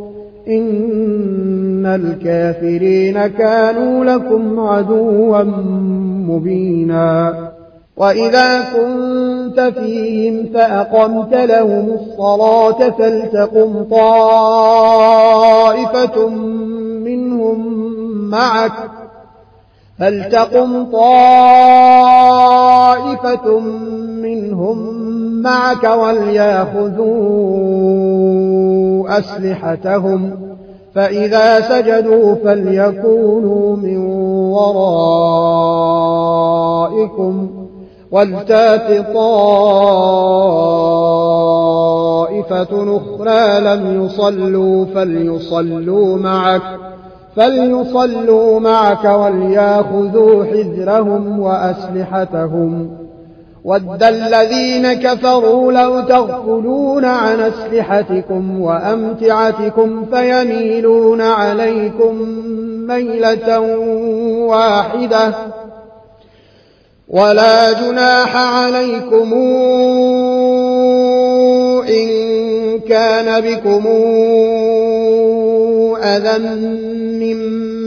إن 0.47 1.85
الكافرين 1.85 3.27
كانوا 3.27 4.05
لكم 4.05 4.59
عدوا 4.59 5.43
مبينا. 6.27 7.51
وإذا 7.97 8.61
كنت 8.61 9.59
فيهم 9.59 10.53
فأقمت 10.53 11.33
لهم 11.33 11.89
الصلاة 11.89 12.89
فلتقم 12.89 13.83
طائفة 13.83 14.57
منهم 17.05 17.81
معك 18.29 18.71
فلتقم 19.99 20.83
طائفة 20.83 21.19
منهم 24.23 25.00
معك 25.41 25.83
وليأخذوا 25.83 27.41
أسلحتهم 29.19 30.31
فإذا 30.95 31.61
سجدوا 31.61 32.35
فليكونوا 32.35 33.75
من 33.75 33.97
ورائكم 34.51 35.21
ولتات 38.11 39.13
طائفة 39.13 39.31
أخرى 42.97 43.59
لم 43.59 44.05
يصلوا 44.05 44.85
فليصلوا 44.85 46.17
معك 46.17 46.61
فليصلوا 47.35 48.59
معك 48.59 49.05
وليأخذوا 49.05 50.43
حذرهم 50.43 51.39
وأسلحتهم. 51.39 53.00
ود 53.63 54.03
الذين 54.03 54.93
كفروا 54.93 55.71
لو 55.71 56.01
تغفلون 56.01 57.05
عن 57.05 57.39
أسلحتكم 57.39 58.61
وأمتعتكم 58.61 60.05
فيميلون 60.05 61.21
عليكم 61.21 62.15
ميلة 62.87 63.59
واحدة 64.49 65.33
ولا 67.07 67.73
جناح 67.73 68.35
عليكم 68.35 69.33
إن 71.89 72.09
كان 72.79 73.41
بكم 73.41 73.87
أذى 76.03 76.35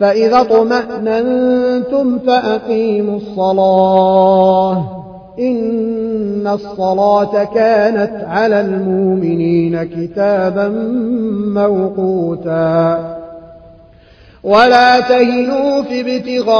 فإذا 0.00 0.40
اطمأننتم 0.40 2.18
فأقيموا 2.18 3.16
الصلاة. 3.16 4.96
إن 5.38 6.46
الصلاة 6.46 7.44
كانت 7.44 8.24
على 8.28 8.60
المؤمنين 8.60 9.82
كتابا 9.82 10.68
موقوتا. 11.54 13.16
ولا 14.44 15.00
تهنوا 15.00 15.82
في 15.82 16.00
ابتغاء 16.00 16.50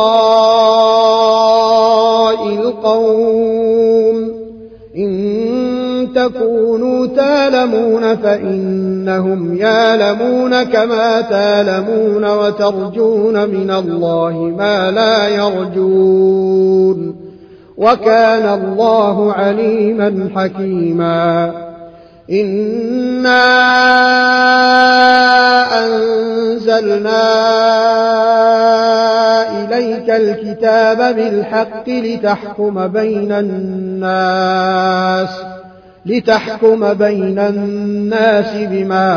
القوم. 2.47 4.31
إن 4.97 5.70
تكونوا 6.15 7.07
تالمون 7.07 8.17
فإنهم 8.17 9.57
يالمون 9.57 10.63
كما 10.63 11.21
تالمون 11.21 12.25
وترجون 12.25 13.49
من 13.49 13.71
الله 13.71 14.55
ما 14.59 14.91
لا 14.91 15.29
يرجون 15.29 17.17
وكان 17.77 18.61
الله 18.61 19.33
عليما 19.33 20.29
حكيما 20.37 21.53
إنا 22.31 23.41
أنزلنا 25.87 27.31
إليك 29.65 30.11
الكتاب 30.11 31.17
بالحق 31.17 31.89
لتحكم 31.89 32.87
بين 32.87 33.33
الناس 33.33 35.31
لتحكم 36.07 36.95
بين 36.95 37.39
الناس 37.39 38.57
بما 38.57 39.11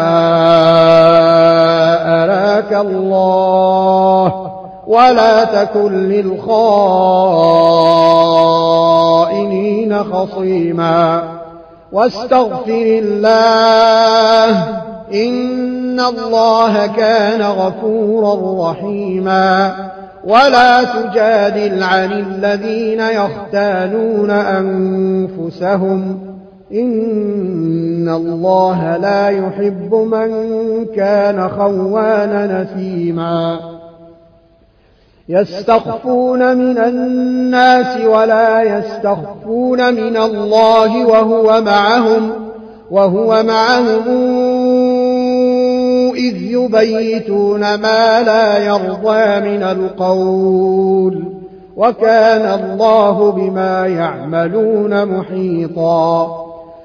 أراك 2.24 2.74
الله 2.74 4.52
ولا 4.88 5.44
تكن 5.44 6.10
للخائنين 6.10 6.54
خصيما 10.04 11.24
واستغفر 11.92 13.02
الله 13.04 14.50
إن 15.14 16.00
الله 16.00 16.86
كان 16.86 17.42
غفورا 17.42 18.72
رحيما 18.72 19.76
ولا 20.24 20.84
تجادل 20.84 21.84
عن 21.84 22.12
الذين 22.12 23.00
يختانون 23.00 24.30
أنفسهم 24.30 26.33
إن 26.74 28.10
الله 28.10 28.98
لا 28.98 29.30
يحب 29.30 29.94
من 29.94 30.30
كان 30.86 31.50
خوانا 31.50 32.62
نثيما 32.62 33.60
يستخفون 35.30 36.58
من 36.58 36.78
الناس 36.78 38.06
ولا 38.06 38.78
يستخفون 38.78 39.94
من 39.94 40.18
الله 40.18 41.08
وهو 41.08 41.62
معهم 41.62 42.30
وهو 42.92 43.44
معهم 43.44 44.08
إذ 46.16 46.36
يبيتون 46.42 47.60
ما 47.60 48.22
لا 48.22 48.58
يرضى 48.58 49.50
من 49.50 49.64
القول. 49.64 51.24
وكان 51.78 52.60
الله 52.60 53.32
بما 53.32 53.88
يعملون 53.88 55.06
محيطا. 55.06 56.43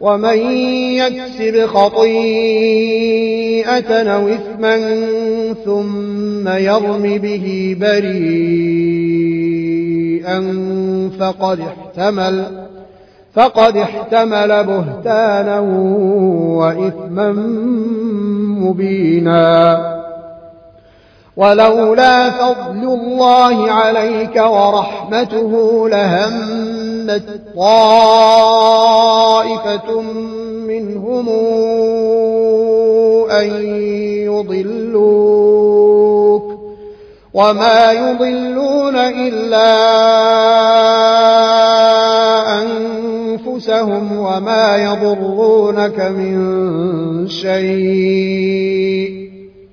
ومن 0.00 0.38
يكسب 0.92 1.66
خطيئة 1.66 3.12
أو 4.12 4.28
إثما 4.28 4.76
ثم 5.64 6.48
يرم 6.48 7.18
به 7.18 7.76
بريئا 7.80 8.26
فقد 11.20 11.60
احتمل 11.60 12.66
فقد 13.34 13.76
احتمل 13.76 14.64
بهتانا 14.64 15.60
وإثما 16.58 17.32
مبينا. 18.60 19.96
ولولا 21.36 22.30
فضل 22.30 22.82
الله 22.82 23.72
عليك 23.72 24.36
ورحمته 24.36 25.88
لهمت 27.06 27.40
طائفة 27.56 28.80
منهم 30.66 31.28
أن 33.30 33.48
يضلوك 34.26 35.46
وما 37.34 37.92
يضلون 37.92 38.96
إلا 38.96 39.76
أنفسهم 42.62 44.18
وما 44.18 44.76
يضرونك 44.76 46.00
من 46.00 46.36
شيء 47.28 49.26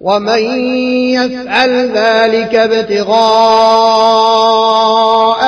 ومن 0.00 0.38
يفعل 1.10 1.90
ذلك 1.94 2.54
ابتغاء 2.54 3.16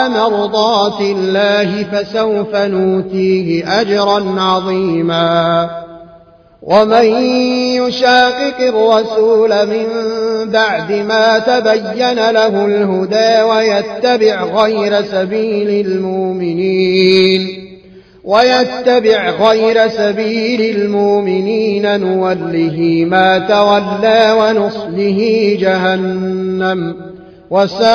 مرضات 0.09 1.01
الله 1.01 1.85
فسوف 1.93 2.57
نوتيه 2.57 3.81
أجرا 3.81 4.41
عظيما. 4.41 5.71
ومن 6.63 7.05
يشاقق 7.75 8.61
الرسول 8.61 9.67
من 9.67 9.87
بعد 10.51 10.93
ما 10.93 11.39
تبين 11.39 12.31
له 12.31 12.65
الهدى 12.65 13.43
ويتبع 13.43 14.45
غير 14.45 15.03
سبيل 15.03 15.87
المؤمنين. 15.87 17.66
ويتبع 18.27 19.31
غير 19.31 19.89
سبيل 19.89 20.77
المؤمنين 20.77 22.01
نوله 22.01 23.05
ما 23.09 23.39
تولى 23.39 24.37
ونصله 24.39 25.57
جهنم 25.61 26.97
وساءت 27.51 27.87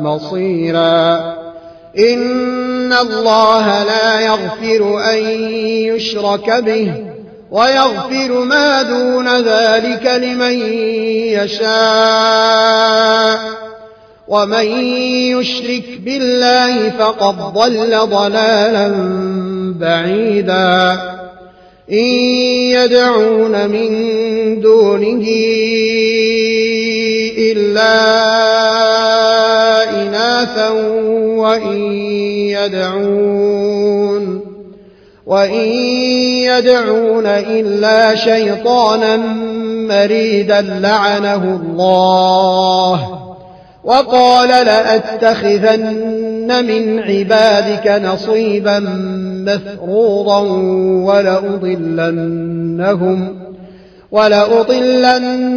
مصيرا. 0.00 1.34
إن 1.98 2.92
الله 2.92 3.84
لا 3.84 4.20
يغفر 4.20 5.00
أن 5.12 5.18
يشرك 5.88 6.50
به 6.50 6.92
ويغفر 7.50 8.44
ما 8.44 8.82
دون 8.82 9.28
ذلك 9.28 10.06
لمن 10.06 10.52
يشاء. 11.38 11.74
ومن 14.28 14.66
يشرك 15.36 16.00
بالله 16.04 16.90
فقد 16.90 17.36
ضل 17.54 17.96
ضلالا 18.06 18.88
بعيدا. 19.80 21.00
إن 21.92 22.06
يدعون 22.72 23.68
من 23.68 23.90
دونه 24.60 25.24
إلا 27.38 27.94
إناثا 30.02 30.68
وإن 31.38 31.92
يدعون 32.56 34.40
وإن 35.26 35.68
يدعون 36.44 37.26
إلا 37.26 38.14
شيطانا 38.14 39.16
مريدا 39.88 40.60
لعنه 40.60 41.60
الله. 41.62 43.23
وقال 43.84 44.48
لأتخذن 44.48 46.64
من 46.66 47.00
عبادك 47.00 48.02
نصيبا 48.04 48.78
مفروضا 49.46 50.40
ولأضلنهم 51.12 52.64
ولأضلنهم 54.10 55.54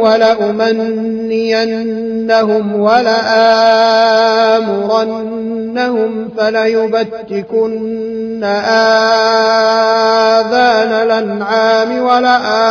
ولأمنينهم 0.00 1.60
ولآمرنهم 2.80 3.30
فليبتكن 6.38 8.44
آذان 8.44 10.92
الأنعام 10.92 12.02
ولآمرنهم. 12.02 12.70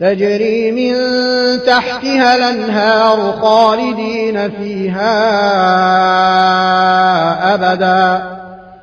تجري 0.00 0.72
من 0.72 0.94
تحتها 1.66 2.36
الأنهار 2.36 3.34
خالدين 3.42 4.50
فيها 4.50 5.14
أبدا. 7.54 8.22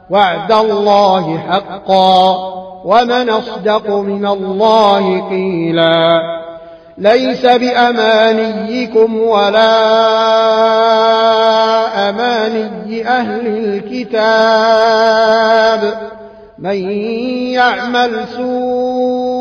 وعد 0.10 0.52
الله 0.52 1.38
حقا. 1.38 2.38
ومن 2.86 3.30
أصدق 3.30 3.90
من 3.90 4.28
الله 4.28 5.30
قيلا. 5.30 6.22
ليس 6.98 7.46
بأمانيكم 7.46 9.18
ولا 9.20 9.70
أماني 12.10 13.08
أهل 13.08 13.48
الكتاب. 13.48 14.48
من 16.60 16.92
يعمل 17.52 18.26
سوءا 18.36 19.37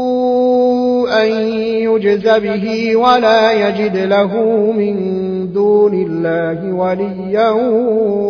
يجز 1.24 2.28
به 2.28 2.96
ولا 2.96 3.52
يجد 3.52 3.96
له 3.96 4.36
من 4.76 4.96
دون 5.52 5.94
الله 5.94 6.72
وليا 6.72 7.50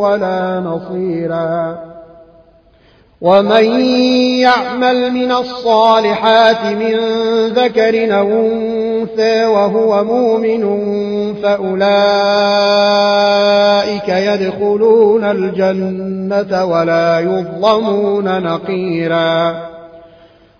ولا 0.00 0.60
نصيرا. 0.60 1.78
ومن 3.20 3.80
يعمل 4.40 5.10
من 5.10 5.32
الصالحات 5.32 6.64
من 6.66 6.96
ذكر 7.48 8.18
أو 8.18 8.28
أنثى 8.28 9.44
وهو 9.46 10.04
مؤمن 10.04 10.64
فأولئك 11.42 11.78
يدخلون 14.08 15.24
الجنة 15.24 16.64
ولا 16.64 17.20
يظلمون 17.20 18.42
نقيرا. 18.42 19.75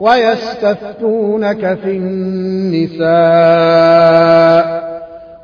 ويستفتونك 0.00 1.78
في 1.82 1.90
النساء. 1.90 3.10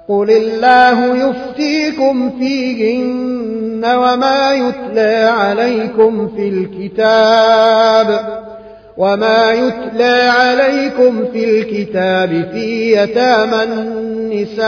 قل 0.08 0.30
الله 0.30 1.28
يفتيكم 1.28 2.30
فيهن 2.38 3.84
وما 3.84 4.52
يتلى 4.54 5.30
عليكم 5.38 6.28
في 6.36 6.48
الكتاب 6.48 8.36
وما 8.96 9.52
يتلى 9.52 10.30
عليكم 10.38 11.24
في 11.32 11.44
الكتاب 11.44 12.48
في 12.52 12.92
يتامى 12.96 13.62
النساء 13.62 14.66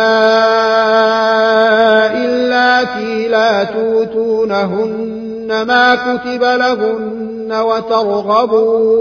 اللاتي 2.24 3.28
لا 3.28 3.64
توتونهن 3.64 5.62
ما 5.66 5.94
كتب 5.94 6.42
لهن 6.42 7.52
وترغبون 7.52 8.98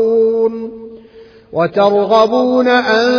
وترغبون 1.57 2.67
أن 2.67 3.09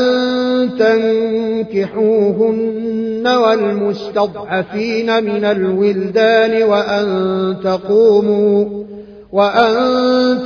تنكحوهن 1.65 3.27
والمستضعفين 3.27 5.25
من 5.25 5.45
الولدان 5.45 6.63
وأن 6.63 7.57
تقوموا 7.65 8.85
وأن 9.33 9.75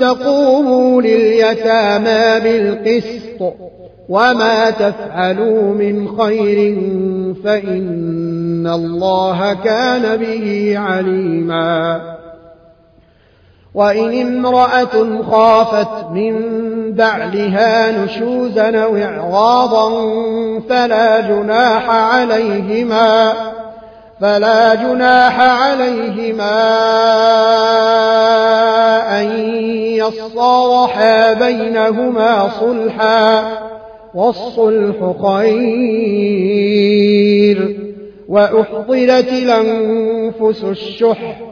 تقوموا 0.00 1.02
لليتامى 1.02 2.40
بالقسط 2.40 3.54
وما 4.08 4.70
تفعلوا 4.70 5.62
من 5.74 6.08
خير 6.18 6.76
فإن 7.44 8.66
الله 8.66 9.54
كان 9.54 10.16
به 10.16 10.74
عليما. 10.78 12.00
وإن 13.74 14.26
امرأة 14.26 15.22
خافت 15.22 16.10
من 16.10 16.34
بعلها 16.90 18.04
نشوزا 18.04 18.78
أو 18.84 18.96
إعراضا 18.96 19.90
فلا 20.68 21.20
جناح 21.20 21.90
عليهما 21.90 23.32
فلا 24.20 24.74
جناح 24.74 25.40
عليهما 25.40 26.62
أن 29.20 29.30
يصالحا 29.96 31.32
بينهما 31.32 32.48
صلحا 32.60 33.44
والصلح 34.14 35.12
خير. 35.26 36.62
وأحضرت 38.28 39.32
الأنفس 39.32 40.64
الشح 40.64 41.51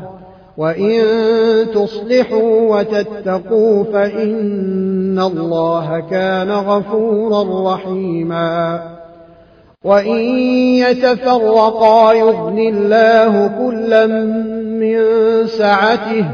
وإن 0.61 1.01
تصلحوا 1.73 2.77
وتتقوا 2.77 3.83
فإن 3.83 5.19
الله 5.19 6.03
كان 6.11 6.51
غفورا 6.51 7.73
رحيما. 7.73 8.79
وإن 9.83 10.19
يتفرقا 10.85 12.13
يغن 12.13 12.59
الله 12.59 13.47
كلا 13.47 14.05
من 14.81 14.97
سعته 15.47 16.25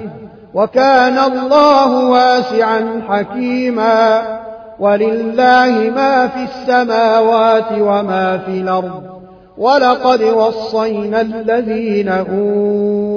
وكان 0.54 1.18
الله 1.18 2.10
واسعا 2.10 3.02
حكيما. 3.08 4.22
ولله 4.80 5.92
ما 5.96 6.28
في 6.28 6.44
السماوات 6.44 7.72
وما 7.72 8.38
في 8.38 8.52
الأرض. 8.52 9.04
ولقد 9.58 10.24
وصينا 10.24 11.22
الذين 11.22 12.10
أوتوا 12.10 13.17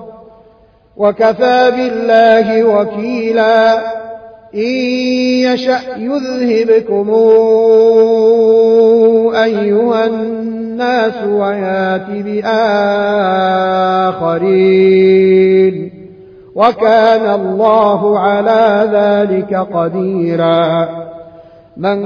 وكفى 1.01 1.71
بالله 1.71 2.63
وكيلا. 2.63 3.77
إن 4.55 4.71
يشأ 5.45 5.79
يذهبكم 5.97 7.09
أيها 9.35 10.05
الناس 10.05 11.13
ويأت 11.27 12.09
بآخرين. 12.09 12.41
وكان 16.55 17.41
الله 17.41 18.19
على 18.19 18.89
ذلك 18.93 19.67
قديرا. 19.73 20.89
من 21.77 22.05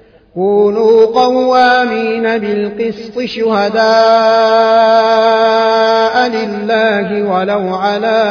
كونوا 0.35 1.05
قوامين 1.05 2.37
بالقسط 2.37 3.19
شهداء 3.19 3.81
لله 6.29 7.23
ولو 7.31 7.75
على 7.75 8.21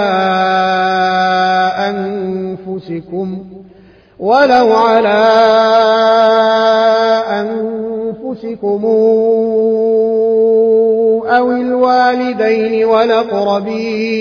أنفسكم 1.89 3.45
ولو 4.19 4.73
على 4.73 5.19
أنفسكم 7.31 8.85
أو 11.27 11.53
الوالدين 11.53 12.85
والأقربين. 12.85 14.21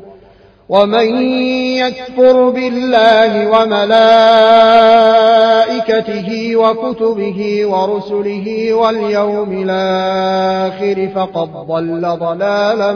ومن 0.71 1.07
يكفر 1.83 2.49
بالله 2.49 3.31
وملائكته 3.51 4.15
وكتبه 6.55 7.65
ورسله 7.65 8.73
واليوم 8.73 9.51
الآخر 9.69 11.09
فقد 11.15 11.49
ضل 11.67 12.17
ضلالا 12.19 12.91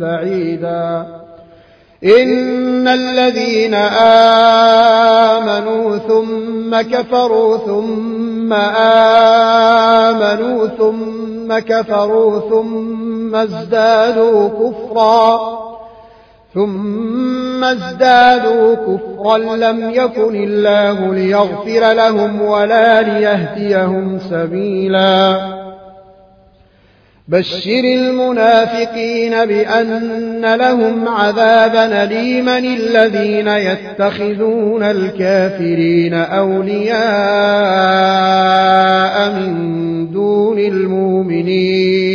بعيدا. 0.00 1.06
إن 2.04 2.88
الذين 2.88 3.74
آمنوا 5.34 5.98
ثم 5.98 6.80
كفروا 6.80 7.56
ثم 7.56 8.52
آمنوا 10.12 10.66
ثم 10.66 11.58
كفروا 11.58 12.40
ثم 12.50 13.34
ازدادوا 13.36 14.48
كفرا 14.48 15.73
ثم 16.54 17.64
ازدادوا 17.64 18.74
كفرا 18.74 19.38
لم 19.38 19.90
يكن 19.90 20.34
الله 20.34 21.14
ليغفر 21.14 21.92
لهم 21.92 22.42
ولا 22.42 23.02
ليهديهم 23.02 24.18
سبيلا. 24.18 25.40
بشر 27.28 27.80
المنافقين 27.84 29.30
بأن 29.30 30.54
لهم 30.54 31.08
عذابا 31.08 32.04
أليما 32.04 32.58
الذين 32.58 33.48
يتخذون 33.48 34.82
الكافرين 34.82 36.14
أولياء 36.14 37.04
من 39.30 39.54
دون 40.12 40.58
المؤمنين. 40.58 42.14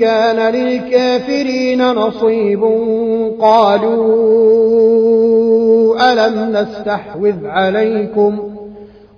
كان 0.00 0.54
للكافرين 0.54 1.92
نصيب. 1.92 2.64
قالوا 3.40 4.24
ألم 6.12 6.56
نستحوذ 6.56 7.46
عليكم؟ 7.46 8.38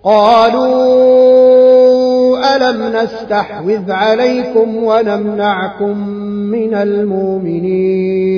قالوا 0.05 1.17
ألم 2.57 2.97
نستحوذ 2.97 3.91
عليكم 3.93 4.85
ونمنعكم 4.85 6.09
من 6.29 6.75
المؤمنين؟ 6.75 8.37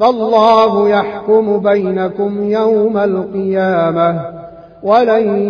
فالله 0.00 0.88
يحكم 0.88 1.58
بينكم 1.58 2.50
يوم 2.50 2.98
القيامة. 2.98 4.41
ولن 4.82 5.46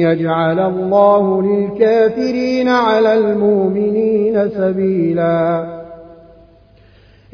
يجعل 0.00 0.60
الله 0.60 1.42
للكافرين 1.42 2.68
على 2.68 3.14
المؤمنين 3.14 4.50
سبيلا 4.50 5.64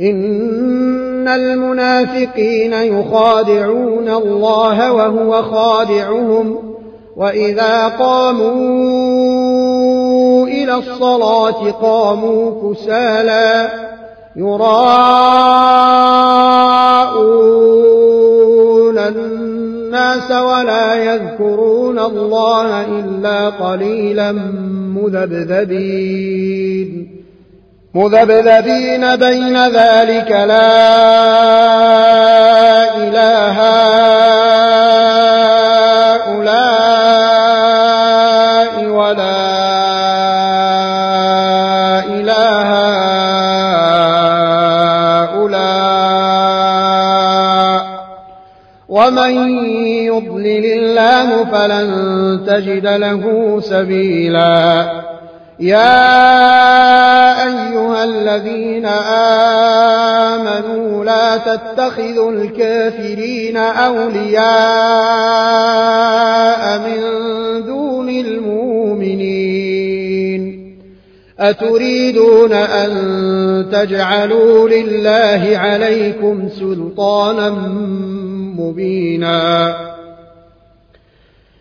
إن 0.01 1.29
المنافقين 1.29 2.73
يخادعون 2.73 4.09
الله 4.09 4.93
وهو 4.93 5.43
خادعهم 5.43 6.59
وإذا 7.17 7.89
قاموا 7.89 8.55
إلى 10.47 10.75
الصلاة 10.75 11.71
قاموا 11.71 12.73
كسالا 12.73 13.71
يراءون 14.37 14.95
ولا 20.31 20.95
يذكرون 20.95 21.99
الله 21.99 22.81
إلا 22.81 23.49
قليلا 23.49 24.33
مذبذبين. 24.97 26.35
مذبذبين 27.95 29.17
بين 29.17 29.67
ذلك 29.67 30.31
لا 30.31 31.05
إله 32.97 33.85
ومن 48.95 49.84
الله 50.95 51.45
فلن 51.45 51.89
تجد 52.47 52.87
له 52.87 53.23
سبيلا. 53.61 54.91
يا 55.61 56.03
أيها 57.47 58.05
الذين 58.05 58.87
آمنوا 60.37 61.05
لا 61.05 61.37
تتخذوا 61.37 62.33
الكافرين 62.33 63.57
أولياء 63.57 64.43
من 66.79 67.01
دون 67.67 68.09
المؤمنين. 68.09 69.65
أتريدون 71.39 72.53
أن 72.53 72.91
تجعلوا 73.73 74.69
لله 74.69 75.59
عليكم 75.59 76.49
سلطانا 76.49 77.51
مبينا. 78.59 79.75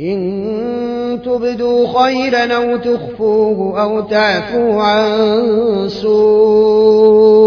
إن 0.00 1.18
تبدوا 1.24 1.86
خيرا 1.86 2.52
أو 2.54 2.76
تخفوه 2.76 3.82
أو 3.82 4.00
تعفوا 4.00 4.82
عن 4.82 5.08
سوء 5.88 7.38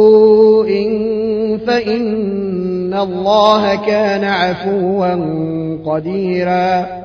فإن 1.68 2.94
الله 2.94 3.76
كان 3.76 4.24
عفوا 4.24 5.16
قديرا. 5.86 7.02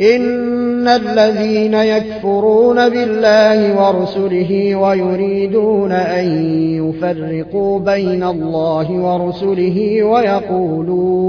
إن 0.00 0.88
الذين 0.88 1.74
يكفرون 1.74 2.88
بالله 2.88 3.86
ورسله 3.86 4.76
ويريدون 4.76 5.92
أن 5.92 6.26
يفرقوا 6.76 7.78
بين 7.78 8.22
الله 8.22 8.90
ورسله 8.90 10.02
ويقولون 10.02 11.28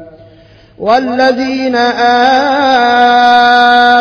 والذين 0.81 1.75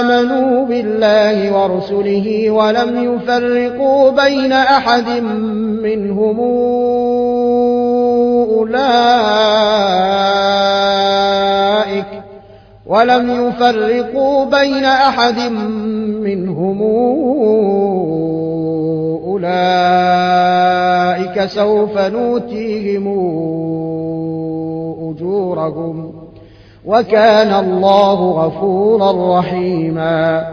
آمنوا 0.00 0.66
بالله 0.66 1.52
ورسله 1.52 2.50
ولم 2.50 3.14
يفرقوا 3.14 4.10
بين 4.10 4.52
أحد 4.52 5.08
منهم 5.82 6.40
أولئك 8.50 9.00
ولم 12.86 13.48
يفرقوا 13.48 14.44
بين 14.44 14.84
أحد 14.84 15.38
منهم 16.22 16.82
أولئك 19.26 20.60
سوف 21.46 21.98
نؤتيهم 21.98 23.08
أجورهم 25.10 26.19
وكان 26.84 27.54
الله 27.54 28.30
غفورا 28.30 29.38
رحيما. 29.38 30.46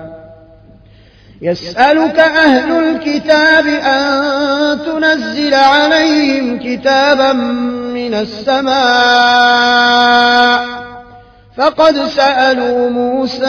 يسألك 1.41 2.19
أهل 2.19 2.71
الكتاب 2.71 3.65
أن 3.67 4.79
تنزل 4.85 5.53
عليهم 5.53 6.59
كتابا 6.59 7.33
من 7.93 8.13
السماء. 8.13 9.67
فقد 11.57 11.95
سألوا 11.97 12.89
موسى 12.89 13.45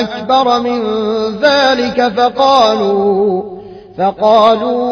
أكبر 0.00 0.60
من 0.60 0.82
ذلك 1.42 2.12
فقالوا 2.16 3.42
فقالوا 3.98 4.91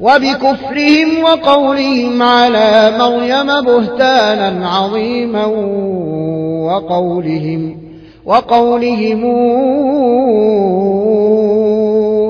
وبكفرهم 0.00 1.22
وقولهم 1.22 2.22
على 2.22 2.92
مريم 2.98 3.60
بهتانا 3.60 4.68
عظيما 4.68 5.44
وقولهم 6.66 7.76
وقولهم 8.26 9.24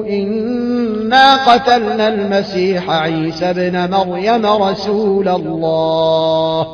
إنا 0.09 1.36
قتلنا 1.53 2.09
المسيح 2.09 2.90
عيسى 2.90 3.51
ابن 3.51 3.90
مريم 3.90 4.47
رسول 4.47 5.28
الله. 5.28 6.66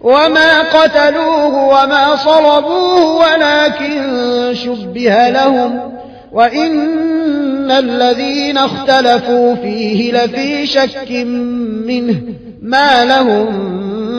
وما 0.00 0.60
قتلوه 0.60 1.68
وما 1.68 2.16
صلبوه 2.16 3.16
ولكن 3.16 4.00
شبه 4.54 5.28
لهم. 5.28 5.80
وإن 6.32 7.70
الذين 7.70 8.58
اختلفوا 8.58 9.54
فيه 9.54 10.12
لفي 10.12 10.66
شك 10.66 11.10
منه 11.86 12.20
ما 12.62 13.04
لهم 13.04 13.48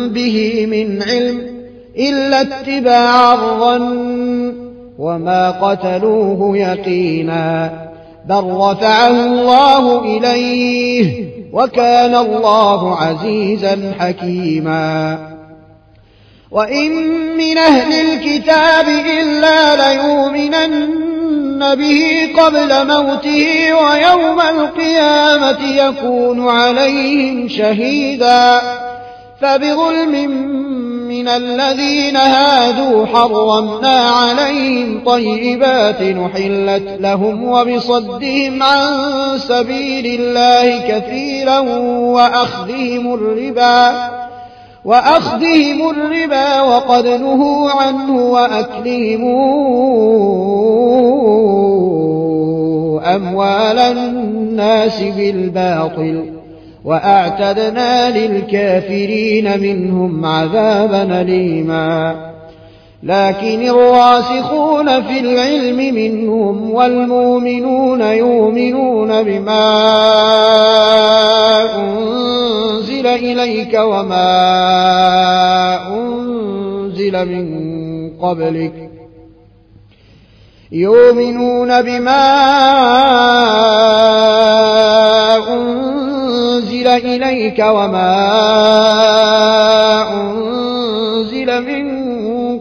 به 0.10 0.65
من 0.65 1.03
علم 1.03 1.41
إلا 1.98 2.41
اتباع 2.41 3.34
الظن 3.34 4.53
وما 4.99 5.52
قتلوه 5.52 6.57
يقينا 6.57 7.72
بل 8.26 8.44
رفعه 8.44 9.26
الله 9.26 10.18
إليه 10.18 11.30
وكان 11.53 12.15
الله 12.15 12.95
عزيزا 12.95 13.94
حكيما 13.99 15.19
وإن 16.52 16.91
من 17.38 17.57
أهل 17.57 17.94
الكتاب 17.94 18.88
إلا 18.88 19.76
ليؤمنن 19.76 21.10
به 21.60 22.30
قبل 22.38 22.88
موته 22.88 23.73
ويوم 23.73 24.41
القيامة 24.41 25.60
يكون 25.76 26.49
عليهم 26.49 27.48
شهيدا 27.49 28.61
فبظلم 29.41 30.31
من 31.07 31.27
الذين 31.27 32.15
هادوا 32.15 33.06
حرمنا 33.06 33.99
عليهم 33.99 35.03
طيبات 35.06 36.02
نحلت 36.02 36.98
لهم 36.99 37.44
وبصدهم 37.44 38.64
عن 38.64 38.90
سبيل 39.38 40.22
الله 40.22 40.80
كثيرا 40.88 41.60
وأخذهم 41.60 43.14
الربا 43.14 44.19
وأخذهم 44.86 45.90
الربا 45.90 46.62
وقد 46.62 47.08
نهوا 47.08 47.72
عنه 47.72 48.32
وأكلهم 48.32 49.24
أموال 53.00 53.80
الناس 53.80 55.04
بالباطل 55.04 56.26
وأعتدنا 56.86 58.18
للكافرين 58.18 59.60
منهم 59.62 60.26
عذابا 60.26 61.22
أليما. 61.22 62.16
لكن 63.04 63.70
الراسخون 63.70 65.02
في 65.04 65.20
العلم 65.20 65.96
منهم 65.96 66.72
والمؤمنون 66.72 68.02
يؤمنون 68.02 69.24
بما 69.24 69.66
أنزل 71.76 73.08
إليك 73.08 73.74
وما 73.74 74.28
أنزل 75.88 77.26
من 77.26 77.48
قبلك. 78.22 78.90
يؤمنون 80.72 81.82
بما 81.82 82.26
أنزل 85.48 86.88
إليك 86.88 87.60
وما 87.60 88.16
أنزل 90.14 91.62
من 91.62 91.99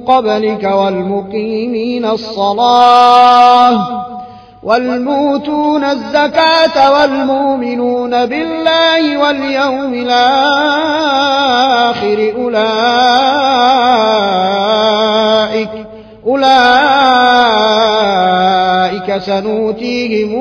قبلك 0.09 0.65
والمقيمين 0.65 2.05
الصلاة 2.05 3.79
والموتون 4.63 5.85
الزكاة 5.85 6.93
والمؤمنون 6.93 8.27
بالله 8.27 9.19
واليوم 9.19 9.95
الآخر 9.95 10.19
أولئك 12.37 12.89
أولئك 16.27 17.59
سنوتيهم 19.19 20.33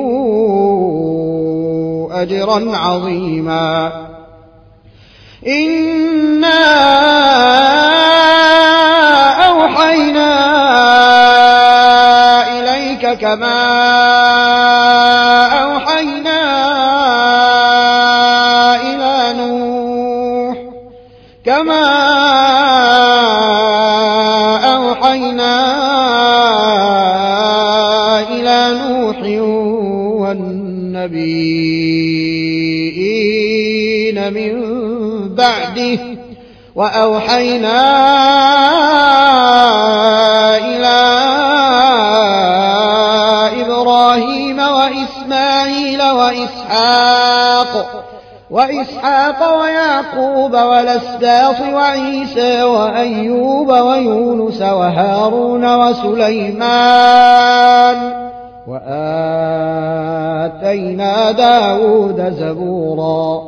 أجرا 2.12 2.76
عظيما 2.76 3.92
إنا 5.46 6.58
أوحينا 9.58 10.30
إليك 12.58 13.18
كما 13.18 13.58
أوحينا 15.62 16.40
إلى 18.82 19.34
نوح 19.38 20.56
كما 21.44 21.84
أوحينا 24.76 25.54
إلى 28.30 28.58
نوح 28.82 29.18
والنبيين 33.38 34.18
من 34.32 34.54
بعده. 35.34 36.17
وأوحينا 36.78 37.80
إلى 40.56 40.98
إبراهيم 43.66 44.58
وإسماعيل 44.58 46.02
وإسحاق 46.02 48.04
وإسحاق 48.50 49.60
ويعقوب 49.60 50.52
والأسباط 50.52 51.60
وعيسى 51.74 52.62
وأيوب 52.62 53.68
ويونس 53.68 54.62
وهارون 54.62 55.76
وسليمان 55.76 56.68
وآتينا 58.68 59.32
داود 61.32 62.34
زبورا. 62.38 63.47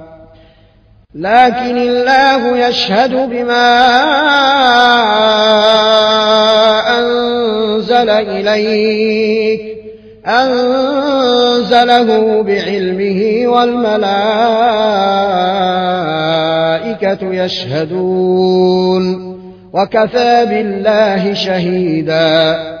لكن 1.15 1.77
الله 1.77 2.67
يشهد 2.67 3.29
بما 3.29 3.87
أنزل 6.99 8.09
إليك 8.09 9.61
أنزله 10.27 12.07
بعلمه 12.43 13.47
والملائكة 13.47 14.01
يشهدون 17.33 19.05
وكفى 19.73 20.45
بالله 20.49 21.33
شهيدا. 21.33 22.80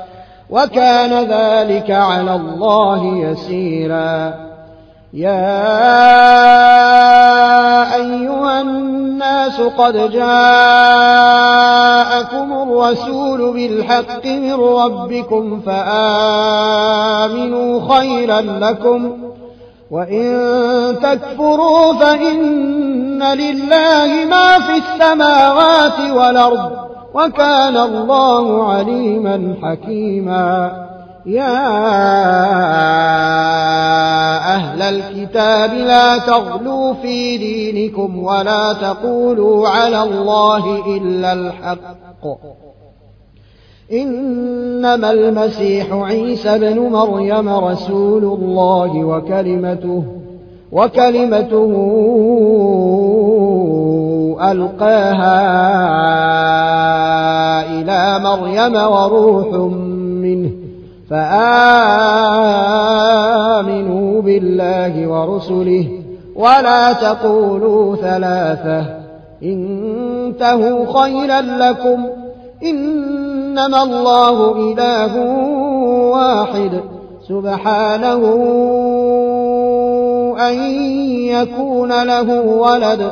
وكان 0.51 1.13
ذلك 1.13 1.91
على 1.91 2.35
الله 2.35 3.05
يسيرا. 3.05 4.33
يا 5.13 5.51
أيها 7.95 8.61
الناس 8.61 9.61
قد 9.61 10.11
جاءكم 10.11 10.53
الرسول 12.53 13.53
بالحق 13.53 14.25
من 14.25 14.53
ربكم 14.53 15.61
فآمنوا 15.65 17.01
خيرا 17.95 18.41
لكم 18.41 19.17
وإن 19.91 20.39
تكفروا 21.03 21.93
فإن 21.93 23.23
لله 23.23 24.25
ما 24.29 24.59
في 24.59 24.77
السماوات 24.77 25.99
والأرض. 26.15 26.90
وكان 27.13 27.77
الله 27.77 28.63
عليما 28.63 29.55
حكيما. 29.63 30.71
يا 31.25 31.67
أهل 34.55 34.81
الكتاب 34.81 35.73
لا 35.73 36.17
تغلوا 36.17 36.93
في 36.93 37.37
دينكم 37.37 38.23
ولا 38.23 38.73
تقولوا 38.73 39.67
على 39.67 40.03
الله 40.03 40.97
إلا 40.97 41.33
الحق. 41.33 42.25
إنما 43.93 45.11
المسيح 45.11 45.93
عيسى 45.93 46.59
بن 46.59 46.79
مريم 46.79 47.49
رسول 47.49 48.23
الله 48.23 49.03
وكلمته 49.05 50.03
وكلمته 50.71 51.71
ألقاها 54.51 55.41
إلى 57.71 58.19
مريم 58.23 58.75
وروح 58.75 59.47
منه 60.23 60.51
فآمنوا 61.09 61.81
بالله 64.21 65.07
ورسله 65.07 65.87
ولا 66.35 66.93
تقولوا 66.93 67.95
ثلاثة 67.95 68.85
انتهوا 69.43 71.01
خيرا 71.01 71.41
لكم 71.41 72.05
إنما 72.63 73.83
الله 73.83 74.55
إله 74.71 75.17
واحد 76.11 76.81
سبحانه 77.27 78.21
أن 80.39 80.53
يكون 81.25 82.03
له 82.03 82.41
ولد 82.41 83.11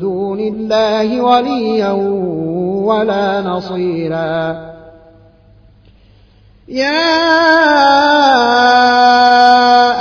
دون 0.00 0.40
الله 0.40 1.20
وليا 1.20 1.92
ولا 2.88 3.40
نصيرا. 3.40 4.68
يا 6.68 7.08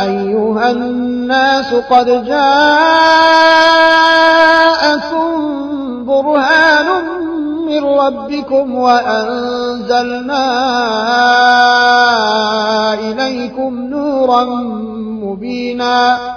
أيها 0.04 0.72
الناس 0.72 1.74
قد 1.74 2.26
جاءكم 2.26 2.48
برهان 6.06 6.88
من 7.68 7.84
ربكم 7.84 8.76
وأنزلنا 8.76 10.44
إليكم 12.94 13.72
نورا 13.90 14.44
مبينا. 15.24 16.37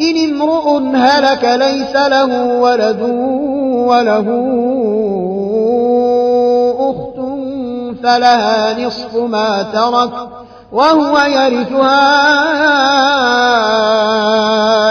إن 0.00 0.16
امرؤ 0.16 0.96
هلك 0.96 1.44
ليس 1.44 1.96
له 1.96 2.44
ولد 2.60 3.02
وله 3.88 4.26
أخت 6.78 7.20
فلها 8.02 8.86
نصف 8.86 9.16
ما 9.16 9.62
ترك 9.62 10.12
وهو 10.72 11.18
يرثها 11.18 12.00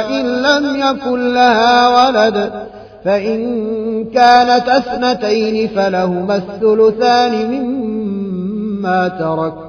إن 0.10 0.26
لم 0.26 0.76
يكن 0.76 1.34
لها 1.34 1.88
ولد 1.88 2.52
فإن 3.06 3.40
كانت 4.06 4.70
اثنتين 4.70 5.68
فلهما 5.68 6.36
الثلثان 6.36 7.52
مما 7.52 9.08
ترك 9.08 9.69